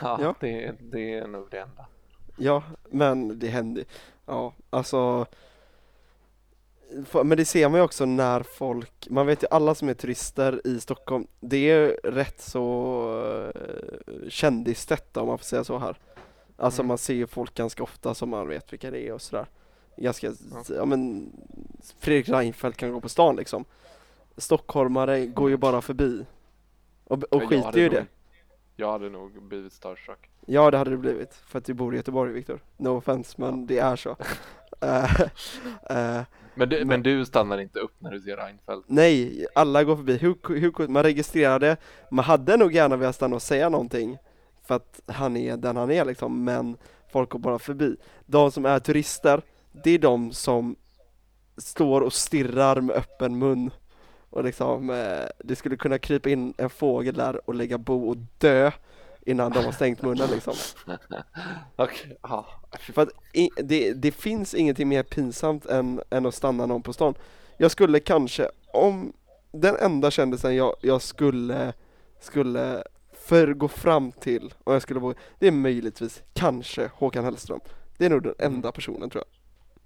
[0.00, 0.34] ja.
[0.40, 1.86] Det, det är nog det enda.
[2.36, 3.84] Ja, men det händer.
[4.26, 5.26] Ja, alltså.
[7.24, 10.60] Men det ser man ju också när folk, man vet ju alla som är turister
[10.66, 15.96] i Stockholm, det är rätt så uh, kändistätt om man får säga så här.
[16.56, 16.88] Alltså Mm.
[16.88, 19.46] man ser ju folk ganska ofta som man vet vilka det är och sådär.
[19.96, 20.64] Ganska, ja.
[20.76, 20.84] Ja.
[20.84, 21.32] men
[21.98, 23.64] Fredrik Reinfeldt kan gå på stan liksom.
[24.36, 26.26] Stockholmare går ju bara förbi.
[27.04, 28.06] Och, och skiter ju i det.
[28.76, 30.30] Jag hade nog blivit starstruck.
[30.46, 32.60] Ja det hade det blivit, för att du bor i Göteborg Viktor.
[32.76, 34.16] No offense men det är så.
[34.80, 35.20] Eh,
[35.90, 36.22] eh,
[36.54, 38.84] Men du, Men- men du stannar inte upp när du ser Reinfeldt?
[38.88, 40.16] nej, alla går förbi.
[40.16, 41.76] Hur, hur, man registrerade,
[42.10, 44.18] man hade nog gärna velat stanna och säga någonting
[44.62, 46.76] för att han är den han är liksom, men
[47.12, 47.96] folk går bara förbi.
[48.26, 50.76] De som är turister, det är de som
[51.56, 53.70] står och stirrar med öppen mun
[54.32, 58.16] och liksom, eh, det skulle kunna krypa in en fågel där och lägga bo och
[58.38, 58.70] dö
[59.26, 60.54] innan de har stängt munnen liksom.
[61.76, 62.46] Okej, ja.
[62.78, 66.92] För att i, det, det finns ingenting mer pinsamt än, än att stanna någon på
[66.92, 67.14] stan.
[67.56, 69.12] Jag skulle kanske, om
[69.52, 71.72] den enda kändisen jag, jag skulle,
[72.20, 77.60] skulle för gå fram till, och jag skulle våga, det är möjligtvis kanske Håkan Hellström.
[77.98, 79.41] Det är nog den enda personen tror jag.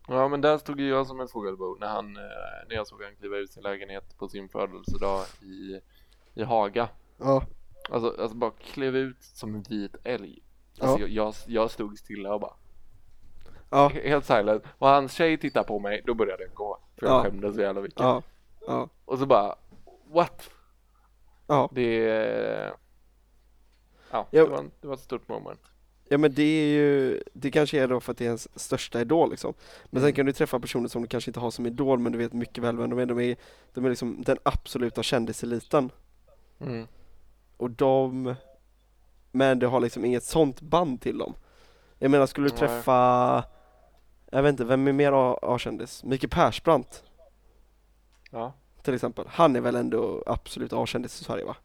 [0.09, 2.23] Ja men där stod ju jag som en fågelbo när han, eh,
[2.69, 5.81] när jag såg han kliva ut sin lägenhet på sin födelsedag i,
[6.35, 6.89] i Haga.
[7.19, 7.43] Ja,
[7.91, 10.43] Alltså, alltså bara klev ut som en vit älg.
[10.81, 11.07] Alltså Ja.
[11.07, 12.55] jag, jag, jag stod stilla och bara
[13.71, 14.63] ja, helt silent.
[14.79, 16.79] Och hans tjej tittade på mig, då började jag gå.
[16.97, 17.23] För jag Ja.
[17.23, 18.01] skämdes så jävla mycket.
[18.01, 18.23] ja,
[18.67, 19.55] ja, Och så bara,
[20.13, 20.51] what?
[21.47, 21.69] ja.
[21.73, 21.95] Det,
[24.11, 24.45] ja, Ja.
[24.45, 25.61] det, var, det var ett stort moment.
[26.09, 29.01] Ja men det är ju, det kanske är då för att det är ens största
[29.01, 29.55] idol liksom.
[29.85, 30.15] Men sen Mm.
[30.17, 32.65] kan du träffa personer som du kanske inte har som idol men du vet mycket
[32.65, 33.07] väl vem de är.
[33.07, 33.37] De är,
[33.75, 35.91] de är liksom den absoluta kändiseliten.
[36.61, 36.87] Mm.
[37.57, 38.35] Och de,
[39.33, 41.35] men du har liksom inget sånt band till dem.
[41.99, 42.59] Jag menar skulle du Nej.
[42.59, 43.45] träffa,
[44.31, 45.13] jag vet inte, vem är mer
[45.55, 46.05] A-kändis?
[46.05, 47.03] Mikael Persbrandt
[48.31, 48.53] Ja.
[48.83, 49.25] till exempel.
[49.29, 51.57] Han är väl ändå absolut A-kändis i Sverige va?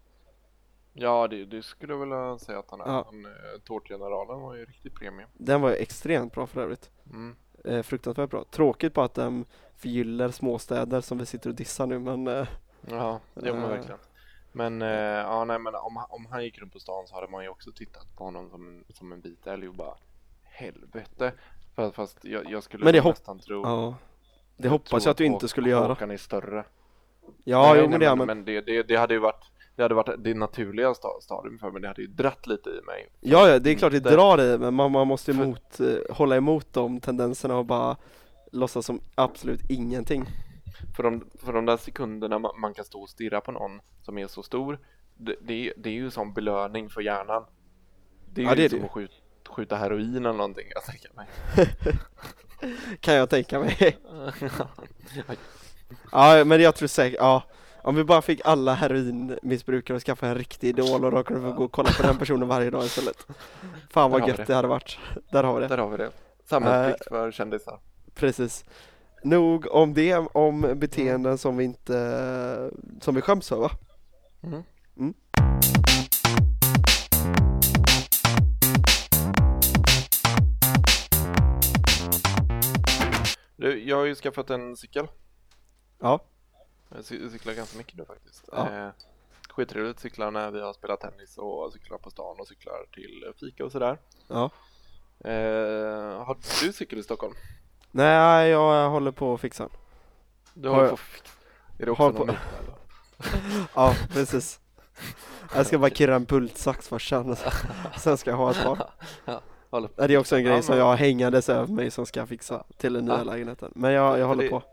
[0.93, 2.85] Ja, det, det skulle jag vilja säga att han är.
[2.85, 3.03] Ja.
[3.05, 3.31] Han, eh,
[3.65, 5.29] Tårtgeneralen var ju riktigt premium.
[5.33, 6.89] Den var ju extremt bra för övrigt.
[7.09, 7.35] Mm.
[7.65, 8.43] Eh, fruktansvärt bra.
[8.51, 9.45] Tråkigt bara att den
[9.77, 12.47] förgyller småstäder som vi sitter och dissar nu men eh,
[12.89, 13.67] Ja, det var Eh.
[13.69, 13.97] verkligen.
[14.51, 17.43] Men, eh, ja nej men om, om han gick runt på stan så hade man
[17.43, 19.95] ju också tittat på honom som en, som en vit älg och bara
[20.43, 21.33] helvete.
[21.75, 23.95] Fast, fast jag, jag skulle Men det nästan tro ja.
[24.57, 25.87] Det hoppas jag att du inte skulle göra.
[25.87, 26.63] Håkan är större.
[27.43, 29.50] Ja, Nej, jo men det är men, men, men det, det, det hade ju varit
[29.75, 32.81] det hade varit det naturliga sta- stadium för mig, det hade ju dratt lite i
[32.85, 33.11] mig.
[33.19, 36.15] Ja, ja, det är klart det drar i men man, man måste För- emot, eh,
[36.15, 37.97] hålla emot de tendenserna och bara
[38.51, 40.25] låtsas som absolut ingenting.
[40.95, 44.17] För de, för de där sekunderna man, man kan stå och stirra på någon som
[44.17, 44.79] är så stor,
[45.17, 47.43] det, det, är- det är ju som belöning för hjärnan.
[48.33, 48.85] Det är Ja, ju det är som det.
[48.85, 49.13] att skjuta,
[49.49, 51.27] skjuta heroin eller någonting, jag tänker mig.
[52.99, 53.77] Kan jag tänka mig.
[56.11, 57.43] ja, men jag tror säkert, ja.
[57.83, 61.53] Om vi bara fick alla heroinmissbrukare att skaffa en riktig idol och då kunde vi
[61.53, 63.27] gå och kolla på den personen varje dag istället.
[63.89, 64.43] Fan vad gött det.
[64.45, 64.97] det hade varit.
[65.31, 65.67] Där har vi det.
[65.67, 66.11] Där har vi det.
[66.49, 67.09] Samhällsplikt Eh.
[67.09, 67.79] för kändisar.
[68.15, 68.65] Precis.
[69.23, 72.71] Nog om det, om beteenden som vi inte,
[73.01, 73.71] som vi skäms över.
[74.43, 74.63] Mm.
[74.97, 75.13] Mm.
[83.55, 85.07] Du, jag har ju skaffat en cykel.
[86.01, 86.19] Ja,
[86.91, 88.49] Jag cy- cyklar ganska mycket nu faktiskt.
[88.51, 88.69] Ja.
[88.71, 88.89] Eh,
[89.49, 93.65] skittrevligt cyklar när vi har spelat tennis och cyklar på stan och cyklar till fika
[93.65, 93.97] och sådär.
[94.27, 94.49] ja.
[95.23, 97.33] Eh, har du cykel i Stockholm?
[97.91, 99.69] Nej, jag håller på att fixa.
[100.53, 101.33] Du jag- på fix.
[101.79, 102.75] Är det också någon på- myt, eller?
[103.75, 104.59] Ja, precis.
[105.55, 107.35] Jag ska bara kirra en bultsax först sen,
[107.97, 108.89] sen ska jag ha ett par.
[109.69, 112.63] Håller Det är också en grej som jag har hängandes över mig som ska fixa
[112.77, 113.71] till den nya lägenheten.
[113.75, 114.63] Men jag, jag håller på.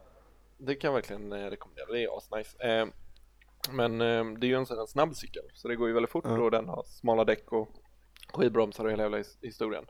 [0.59, 2.59] Det kan jag verkligen eh, rekommendera, det är asnice.
[2.69, 2.87] Eh,
[3.73, 6.25] men eh, det är ju en sån snabb cykel, så det går ju väldigt fort
[6.27, 6.39] Ja.
[6.41, 7.69] och den har smala däck och
[8.33, 9.87] skivbromsar och hela jävla his- historien.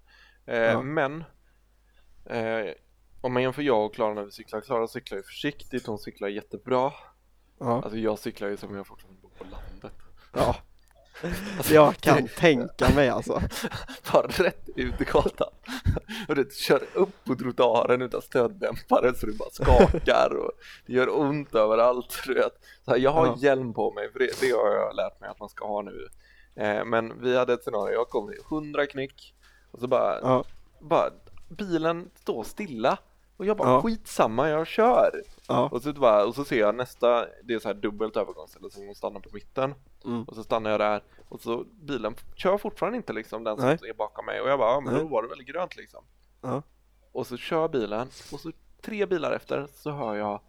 [0.47, 0.83] Eh, Ja.
[0.83, 1.25] Men
[3.21, 6.29] om man jämför jag och Klara när vi cyklar, Klara cyklar ju försiktigt, hon cyklar
[6.29, 6.93] jättebra.
[7.59, 9.93] Ja, Alltså jag cyklar ju som om jag fortfarande bor på landet.
[10.35, 10.57] ja.
[11.71, 13.43] Jag kan tänka mig alltså.
[14.13, 15.49] Bara rätt ut i gatan.
[16.29, 20.51] Och du kör upp på trottoaren utan stöddämpare så du bara skakar och
[20.87, 22.23] det gör ont överallt.
[22.27, 22.53] Du vet.
[22.85, 23.35] Så här, jag har Ja.
[23.39, 26.09] hjälm på mig för det, det har jag lärt mig att man ska ha nu.
[26.57, 29.35] Eh, men vi hade ett scenario, jag kom i 100 knyck
[29.71, 30.45] och så bara, Ja,
[30.81, 31.11] bara
[31.49, 32.99] bilen står stilla
[33.39, 33.83] och jag bara Ja.
[33.83, 35.23] skitsamma, jag kör.
[35.49, 38.71] ja, Och så, bara, och så ser jag nästa, det är så här dubbelt övergångsställe
[38.71, 39.75] som stannar på mitten
[40.05, 40.25] mm.
[40.25, 43.79] och så stannar jag där och så bilen kör fortfarande inte liksom den som Nej.
[43.91, 45.03] är bakom mig och jag bara, ja, men Nej.
[45.03, 46.05] då var det väl grönt liksom.
[46.41, 46.63] Ja.
[47.13, 50.41] Och så kör bilen och så tre bilar efter så hör jag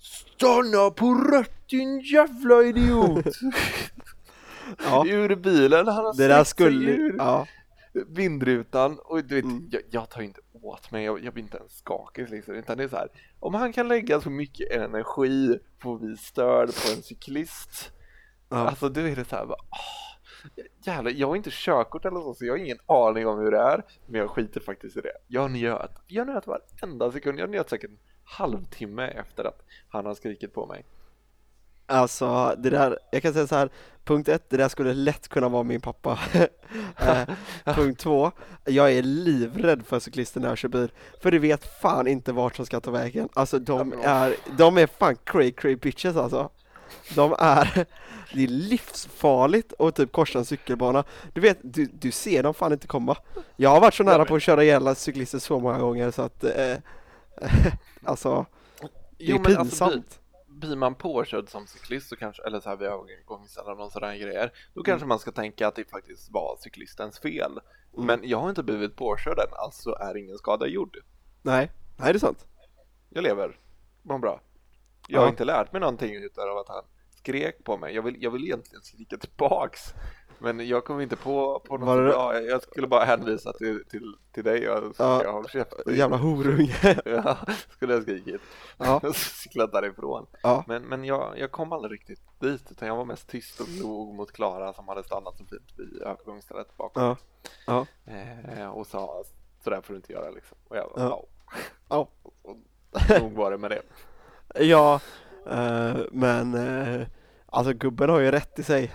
[0.00, 3.26] Stanna på rött din jävla idiot!
[4.84, 5.06] ja.
[5.06, 7.46] Ur bilen, han har Det där skulle, ur ja,
[7.92, 9.68] vindrutan och du vet, Mm.
[9.72, 12.84] jag, jag tar inte åt mig, jag, jag blir inte ens skakig liksom, utan det
[12.84, 13.08] är så här,
[13.40, 17.92] om han kan lägga så mycket energi på att bli störd på en cyklist,
[18.48, 22.20] ja, alltså då är det så här bara, åh, jävlar, jag har inte körkort eller
[22.20, 25.00] så, så jag har ingen aning om hur det är, men jag skiter faktiskt i
[25.00, 25.12] det.
[25.28, 30.14] Jag njöt, jag njöt varenda sekund, jag njöt säkert en halvtimme efter att han har
[30.14, 30.84] skrikit på mig.
[31.90, 33.70] Alltså det där, jag kan säga så här,
[34.04, 36.18] punkt ett, det där skulle lätt kunna vara min pappa.
[36.98, 37.22] eh,
[37.74, 38.32] punkt två,
[38.64, 42.56] jag är livrädd för cyklister när jag kör bil, för du vet fan inte vart
[42.56, 43.28] de ska ta vägen.
[43.32, 46.50] Alltså de är, de är fan cray cray bitches alltså.
[47.14, 47.74] De är,
[48.34, 51.04] det är livsfarligt att typ korsa en cykelbana.
[51.32, 53.16] Du vet, du, du ser dem fan inte komma.
[53.56, 56.44] Jag har varit så nära på att köra ihjäl cyklister så många gånger så att,
[56.44, 56.76] eh,
[58.04, 58.46] alltså,
[59.18, 60.02] det är men alltså,
[60.60, 64.40] blir- man påkörd som cyklist så kanske, eller så här vid övergångsställen och sådana grejer,
[64.42, 64.52] Mm.
[64.74, 67.60] då kanske man ska tänka att det faktiskt var cyklistens fel.
[67.94, 68.06] Mm.
[68.06, 70.96] Men jag har inte blivit påkörd än, alltså är ingen skada gjord.
[71.42, 72.46] Nej, nej det är sant.
[73.08, 73.58] Jag lever,
[74.02, 74.40] mår bra.
[75.08, 75.22] Jag Ja.
[75.24, 77.94] har inte lärt mig någonting utav att han skrek på mig.
[77.94, 79.80] Jag vill, jag vill egentligen skrika tillbaks.
[80.42, 82.34] Men jag kom inte på, på något Var det- bra.
[82.34, 85.22] Jag jag skulle bara hänvisa till, till, till dig så Ja.
[85.22, 85.94] jag håll käften.
[85.96, 86.76] Jävla horunge.
[87.04, 87.36] Ja,
[87.70, 88.40] skulle jag skrikit.
[88.78, 90.26] Ja, cyklat därifrån.
[90.42, 93.68] ja, Men, men jag, jag kom aldrig riktigt dit utan jag var mest tyst och
[93.68, 97.16] log mot Klara som hade stannat så fint vid övergångsstället bakom.
[97.66, 99.24] ja, Eh, och sa
[99.64, 100.58] sådär får du inte göra liksom.
[100.68, 101.24] Och jag bara, Ja.
[101.88, 102.08] ja.
[102.22, 102.30] ja.
[102.42, 102.56] Och
[103.20, 103.82] nog var det med det.
[104.64, 105.00] Ja,
[105.50, 107.06] eh, men eh,
[107.46, 108.92] alltså gubben har ju rätt i sig.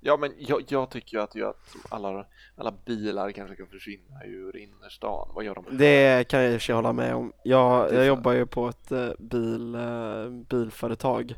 [0.00, 2.26] Ja men jag, jag tycker ju att, ju att alla,
[2.56, 5.28] alla bilar kanske kan försvinna ur innerstan.
[5.34, 5.76] Vad gör de?
[5.76, 7.32] Det kan jag i och för sig hålla med om.
[7.44, 11.34] Jag, jag jobbar ju på ett eh, bil, eh, bilföretag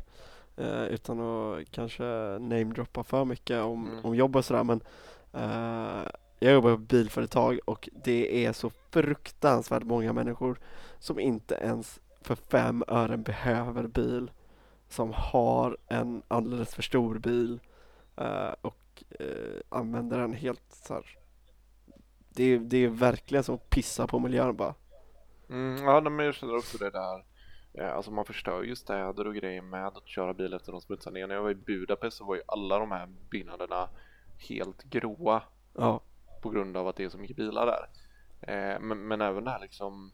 [0.57, 2.03] eh, utan att kanske
[2.39, 4.05] namedroppa för mycket om, Mm.
[4.05, 4.81] om jobb och sådär men
[5.33, 6.07] eh,
[6.39, 10.59] jag jobbar på ett bilföretag och det är så fruktansvärt många människor
[10.99, 14.31] som inte ens för fem ören behöver bil
[14.89, 17.59] som har en alldeles för stor bil
[18.17, 21.17] eh, och eh, använder den helt så här.
[22.29, 24.75] Det är, det är verkligen som att pissa på miljön bara.
[25.49, 27.25] Mm, ja men jag känner också det där.
[27.73, 31.11] Eh, Alltså man förstör ju städer och grejer med att köra bil efter de smutsar
[31.11, 31.27] ner.
[31.27, 33.89] När jag var i Budapest så var ju alla de här byggnaderna
[34.49, 35.43] helt gråa
[35.73, 36.01] Ja,
[36.41, 37.89] på grund av att det är så mycket bilar där.
[38.79, 40.11] Men, men även det här liksom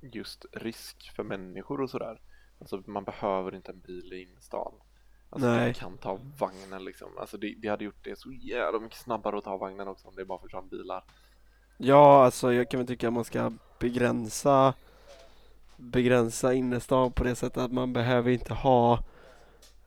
[0.00, 2.20] just risk för människor och sådär.
[2.60, 4.72] Alltså man behöver inte en bil i innerstan.
[5.32, 5.64] Alltså Nej.
[5.64, 7.08] man kan ta vagnen liksom.
[7.18, 10.14] Alltså det, det hade gjort det så jävla mycket snabbare att ta vagnen också om
[10.16, 11.04] det bara försvann bilar.
[11.78, 14.74] ja alltså jag kan väl tycka att man ska begränsa
[15.76, 18.98] begränsa innerstan på det sättet att man behöver inte ha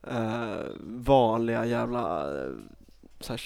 [0.02, 2.52] eh, vanliga jävla eh,
[3.28, 3.40] här,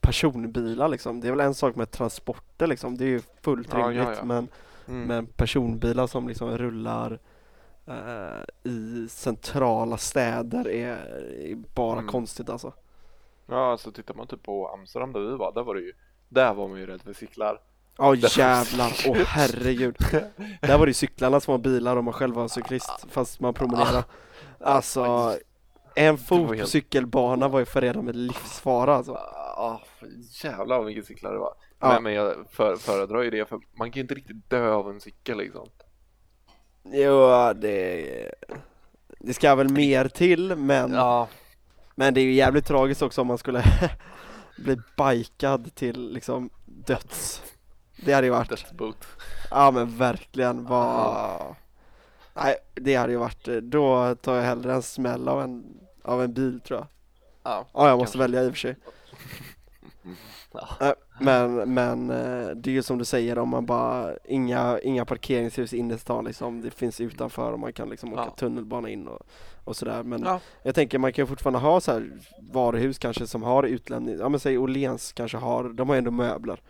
[0.00, 1.20] personbilar liksom.
[1.20, 2.96] Det är väl en sak med transporter liksom.
[2.96, 4.24] Det är ju fullt Ja, ja, rimligt ja.
[4.24, 4.48] men
[4.88, 5.06] Mm.
[5.06, 7.18] Men personbilar som liksom rullar
[7.88, 10.96] eh, i centrala städer är,
[11.50, 12.06] är bara Mm.
[12.10, 12.72] konstigt alltså.
[13.46, 15.92] Ja, alltså tittar man typ på Amsterdam där vi var, där var det ju
[16.28, 17.60] där var man ju rädd för cyklar.
[17.98, 19.96] Ja Det- jävlar, åh herregud.
[20.60, 23.54] Där var det ju cyklarna som var bilar och man själv var cyklist fast man
[23.54, 24.04] promenerade.
[24.60, 25.36] Alltså
[25.94, 29.12] en fot på cykelbana var ju förenad med livsfara alltså.
[29.12, 29.80] Ah,
[30.44, 31.54] jävlar vad mycket cyklar det var.
[31.80, 31.88] Ja.
[31.88, 34.90] Men, men jag för, föredrar ju det för man kan ju inte riktigt dö av
[34.90, 35.68] en cykel liksom.
[36.92, 38.30] Jo det,
[39.18, 41.28] det ska väl mer till men, Ja,
[41.94, 43.62] men det är ju jävligt tragiskt också om man skulle
[44.58, 47.42] bli bikad till liksom döds.
[47.96, 49.06] Det hade ju varit dödsbot.
[49.50, 51.40] Ja men verkligen vad
[52.34, 55.64] Nej det hade ju varit, då tar jag hellre en smäll av en,
[56.04, 56.86] av en bil tror jag
[57.42, 58.32] Ja, Ja jag måste Kanske.
[58.32, 58.76] välja i och för sig
[60.52, 60.68] Ja.
[60.80, 65.04] Äh, Men, men eh, det är ju som du säger om man bara, inga, inga
[65.04, 68.30] parkeringshus inne i stan liksom, det finns utanför och man kan liksom åka Ja.
[68.30, 69.22] tunnelbana in och,
[69.64, 70.40] och sådär men Ja.
[70.62, 72.10] jag tänker man kan ju fortfarande ha så här
[72.52, 76.10] varuhus kanske som har utlämning, ja men säg Åhléns kanske har, de har ju ändå
[76.10, 76.60] möbler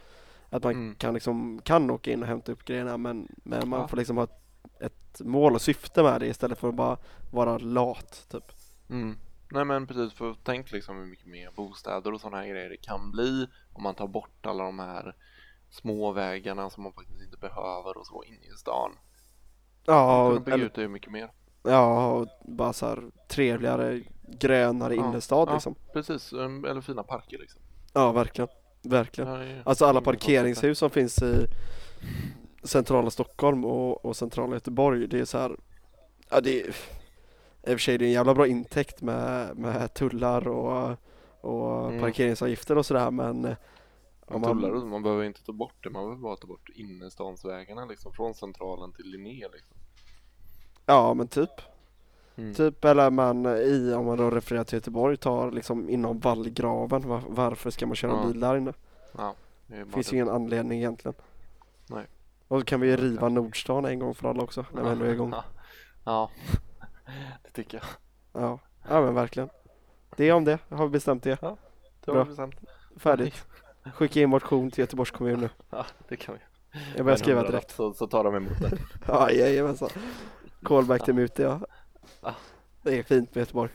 [0.50, 0.94] att man Mm.
[0.94, 4.24] kan liksom, kan åka in och hämta upp grejerna men, men man får liksom ha
[4.24, 4.40] ett,
[4.80, 6.96] ett mål och syfte med det istället för att bara
[7.30, 8.44] vara lat typ
[8.90, 9.16] Mm.
[9.50, 12.76] Nej men precis, för tänk liksom hur mycket mer bostäder och sådana här grejer det
[12.76, 15.14] kan bli om man tar bort alla de här
[15.70, 18.90] små vägarna som man faktiskt inte behöver och så in i stan.
[19.84, 21.30] Ja, Man bygga ut det mycket mer.
[21.62, 25.54] ja och bara så här trevligare, grönare Ja, innerstad ja.
[25.54, 27.60] liksom Precis, eller fina parker liksom.
[27.92, 28.48] Ja, verkligen.
[28.82, 29.30] Verkligen.
[29.30, 31.46] Är- Alltså alla parkeringshus som finns i
[32.62, 35.56] centrala Stockholm och, och centrala Göteborg, det är så här,
[36.30, 36.76] ja det är,
[37.66, 40.96] i och för sig det är en jävla bra intäkt med, med tullar och,
[41.40, 42.00] och Mm.
[42.00, 43.56] parkeringsavgifter och sådär men eh,
[44.30, 46.46] Man, om tullar, man, och- man behöver inte ta bort det, man behöver bara ta
[46.46, 49.76] bort innerstansvägarna liksom, från centralen till Linné liksom.
[50.86, 51.50] ja men typ,
[52.38, 52.54] Mm.
[52.54, 57.22] typ eller man i, om man då refererar till Göteborg, tar liksom inom vallgraven, var,
[57.28, 58.26] varför ska man köra Ja.
[58.26, 58.72] bil där inne?
[59.18, 59.34] Ja,
[59.66, 60.16] det Finns det.
[60.16, 61.14] ju ingen anledning egentligen.
[61.86, 62.04] Nej.
[62.48, 65.04] Och så kan vi ju riva Nordstan en gång för alla också, när vi ändå
[65.04, 65.30] är igång.
[65.34, 65.44] Ja,
[66.04, 66.30] ja.
[67.42, 67.86] Det tycker jag.
[68.42, 69.48] Ja, ja men verkligen.
[70.16, 71.40] Det är om det, har vi bestämt det.
[71.40, 71.56] Det
[72.06, 72.14] Bra.
[72.14, 72.54] var bestämt.
[72.96, 73.44] Färdigt.
[73.94, 75.48] Skicka in motion till Göteborgs kommun nu.
[75.70, 76.40] Ja, det kan vi.
[76.96, 77.70] Jag börjar skriva direkt.
[77.70, 78.78] Så, så tar de emot det.
[79.06, 79.88] Ja, jajamensan.
[80.62, 81.60] Callback till Mute ja.
[82.20, 82.34] Ja.
[82.82, 83.70] Det är fint med Göteborg.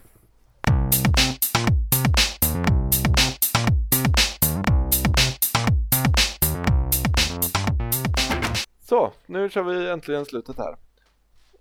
[8.81, 10.75] Så, nu kör vi äntligen slutet här.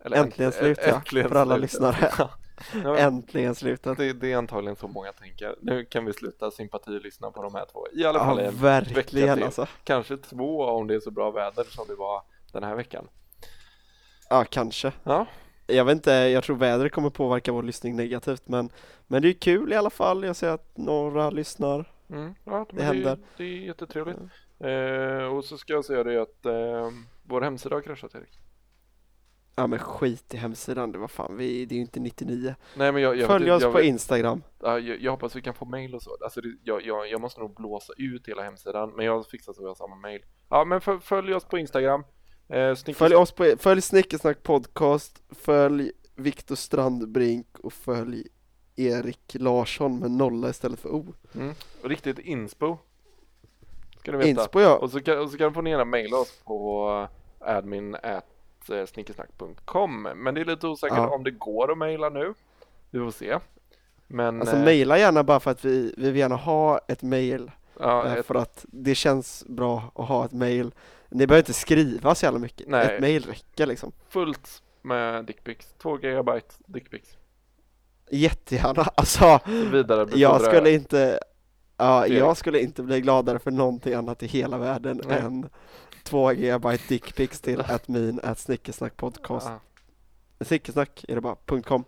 [0.05, 1.73] Eller Äntligen änt- slut, ja, äntligen för alla slutet.
[1.73, 2.11] lyssnare.
[2.19, 2.31] Ja.
[2.85, 3.99] Ja, Äntligen slutat.
[3.99, 5.55] det, det är antagligen så många tänker.
[5.61, 7.87] Nu kan vi sluta sympatilyssna på de här två.
[7.93, 8.63] I alla fall Ja, en vecka
[8.95, 9.45] verkligen till.
[9.45, 9.67] alltså.
[9.85, 12.23] Kanske två om det är så bra väder som det var
[12.53, 13.09] den här veckan.
[14.29, 14.93] Ja, kanske.
[15.05, 15.27] Ja,
[15.67, 18.71] Jag vet inte, jag tror vädret kommer påverka vår lyssning negativt men,
[19.07, 20.25] men det är kul i alla fall.
[20.25, 21.93] Jag ser att några lyssnar.
[22.11, 23.11] mm, ja men Det händer.
[23.11, 24.19] Är, det är jättetrevligt.
[24.61, 26.91] Eh, och så ska jag säga det att eh,
[27.23, 28.39] vår hemsida har kraschat Erik.
[29.57, 32.55] Ja men skit i hemsidan, det var fan, vi, det är ju inte 99.
[32.77, 34.43] Nej men jag, jag, Följ vet, oss jag, på vet- Instagram.
[34.63, 36.17] Ja, jag, jag hoppas vi kan få mail och så.
[36.25, 39.63] Alltså det, jag, jag, jag måste nog blåsa ut hela hemsidan, men jag fixar så
[39.63, 40.23] vi har samma mail.
[40.51, 42.05] Ja, men för, följ oss på Instagram.
[42.49, 48.25] Eh, Följ oss på, följ Snickersnack podcast, följ Viktor Strandbrink och följ
[48.77, 51.15] Erik Larsson med nolla istället för O.
[51.35, 51.55] Mm.
[51.83, 52.79] Riktigt inspo.
[53.99, 54.29] Ska ni veta.
[54.29, 54.77] Inspo ja.
[54.79, 58.30] Och så kan, och så kan ni gärna mejla oss på admin at
[58.69, 60.03] eh, snickersnack.com.
[60.03, 61.09] Men det är lite osäkert Ja.
[61.09, 62.35] om det går att mejla nu.
[62.91, 63.39] Vi får se.
[64.07, 67.51] Men Alltså eh, mejla gärna bara för att vi, vi vill gärna ha ett mejl.
[67.81, 70.75] ja, eh, ett, För att det känns bra att ha ett mejl.
[71.09, 72.69] Ni behöver inte skriva så jävla mycket.
[72.69, 72.87] Nej.
[72.87, 73.93] Ett mejl räcker liksom.
[74.09, 75.75] fullt med dickpics.
[75.83, 77.17] 2 gigabyte dickpics.
[78.11, 78.83] Jättegärna.
[78.95, 79.41] Alltså
[79.73, 81.21] Vidare jag skulle inte
[81.77, 85.19] Ja, jag skulle inte bli gladare för någonting annat i hela världen Nej.
[85.19, 85.49] än
[86.11, 89.49] 2 GB dickpics till admin at snickersnackpodcast.
[89.49, 89.61] Ja.
[90.45, 91.85] Snickersnack är det bara, .com.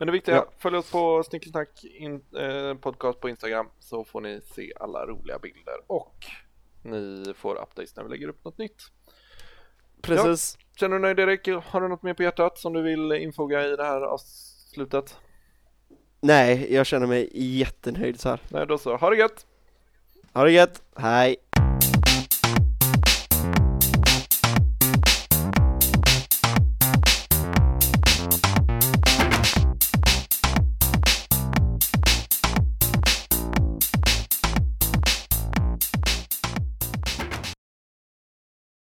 [0.00, 0.46] Men det viktiga, Ja.
[0.58, 5.38] följ oss på Snickersnack in, eh, podcast på Instagram så får ni se alla roliga
[5.38, 6.14] bilder och
[6.82, 8.82] ni får updates när vi lägger upp något nytt.
[10.02, 10.58] Precis.
[10.76, 11.64] Känner du dig nöjd Erik?
[11.64, 15.16] Har du något mer på hjärtat som du vill infoga i det här avslutet?
[16.20, 18.40] Nej, jag känner mig jättenöjd så här.
[18.48, 18.96] Nej, då så.
[18.96, 19.46] Ha det gött!
[20.32, 21.36] Ha det gött, hej!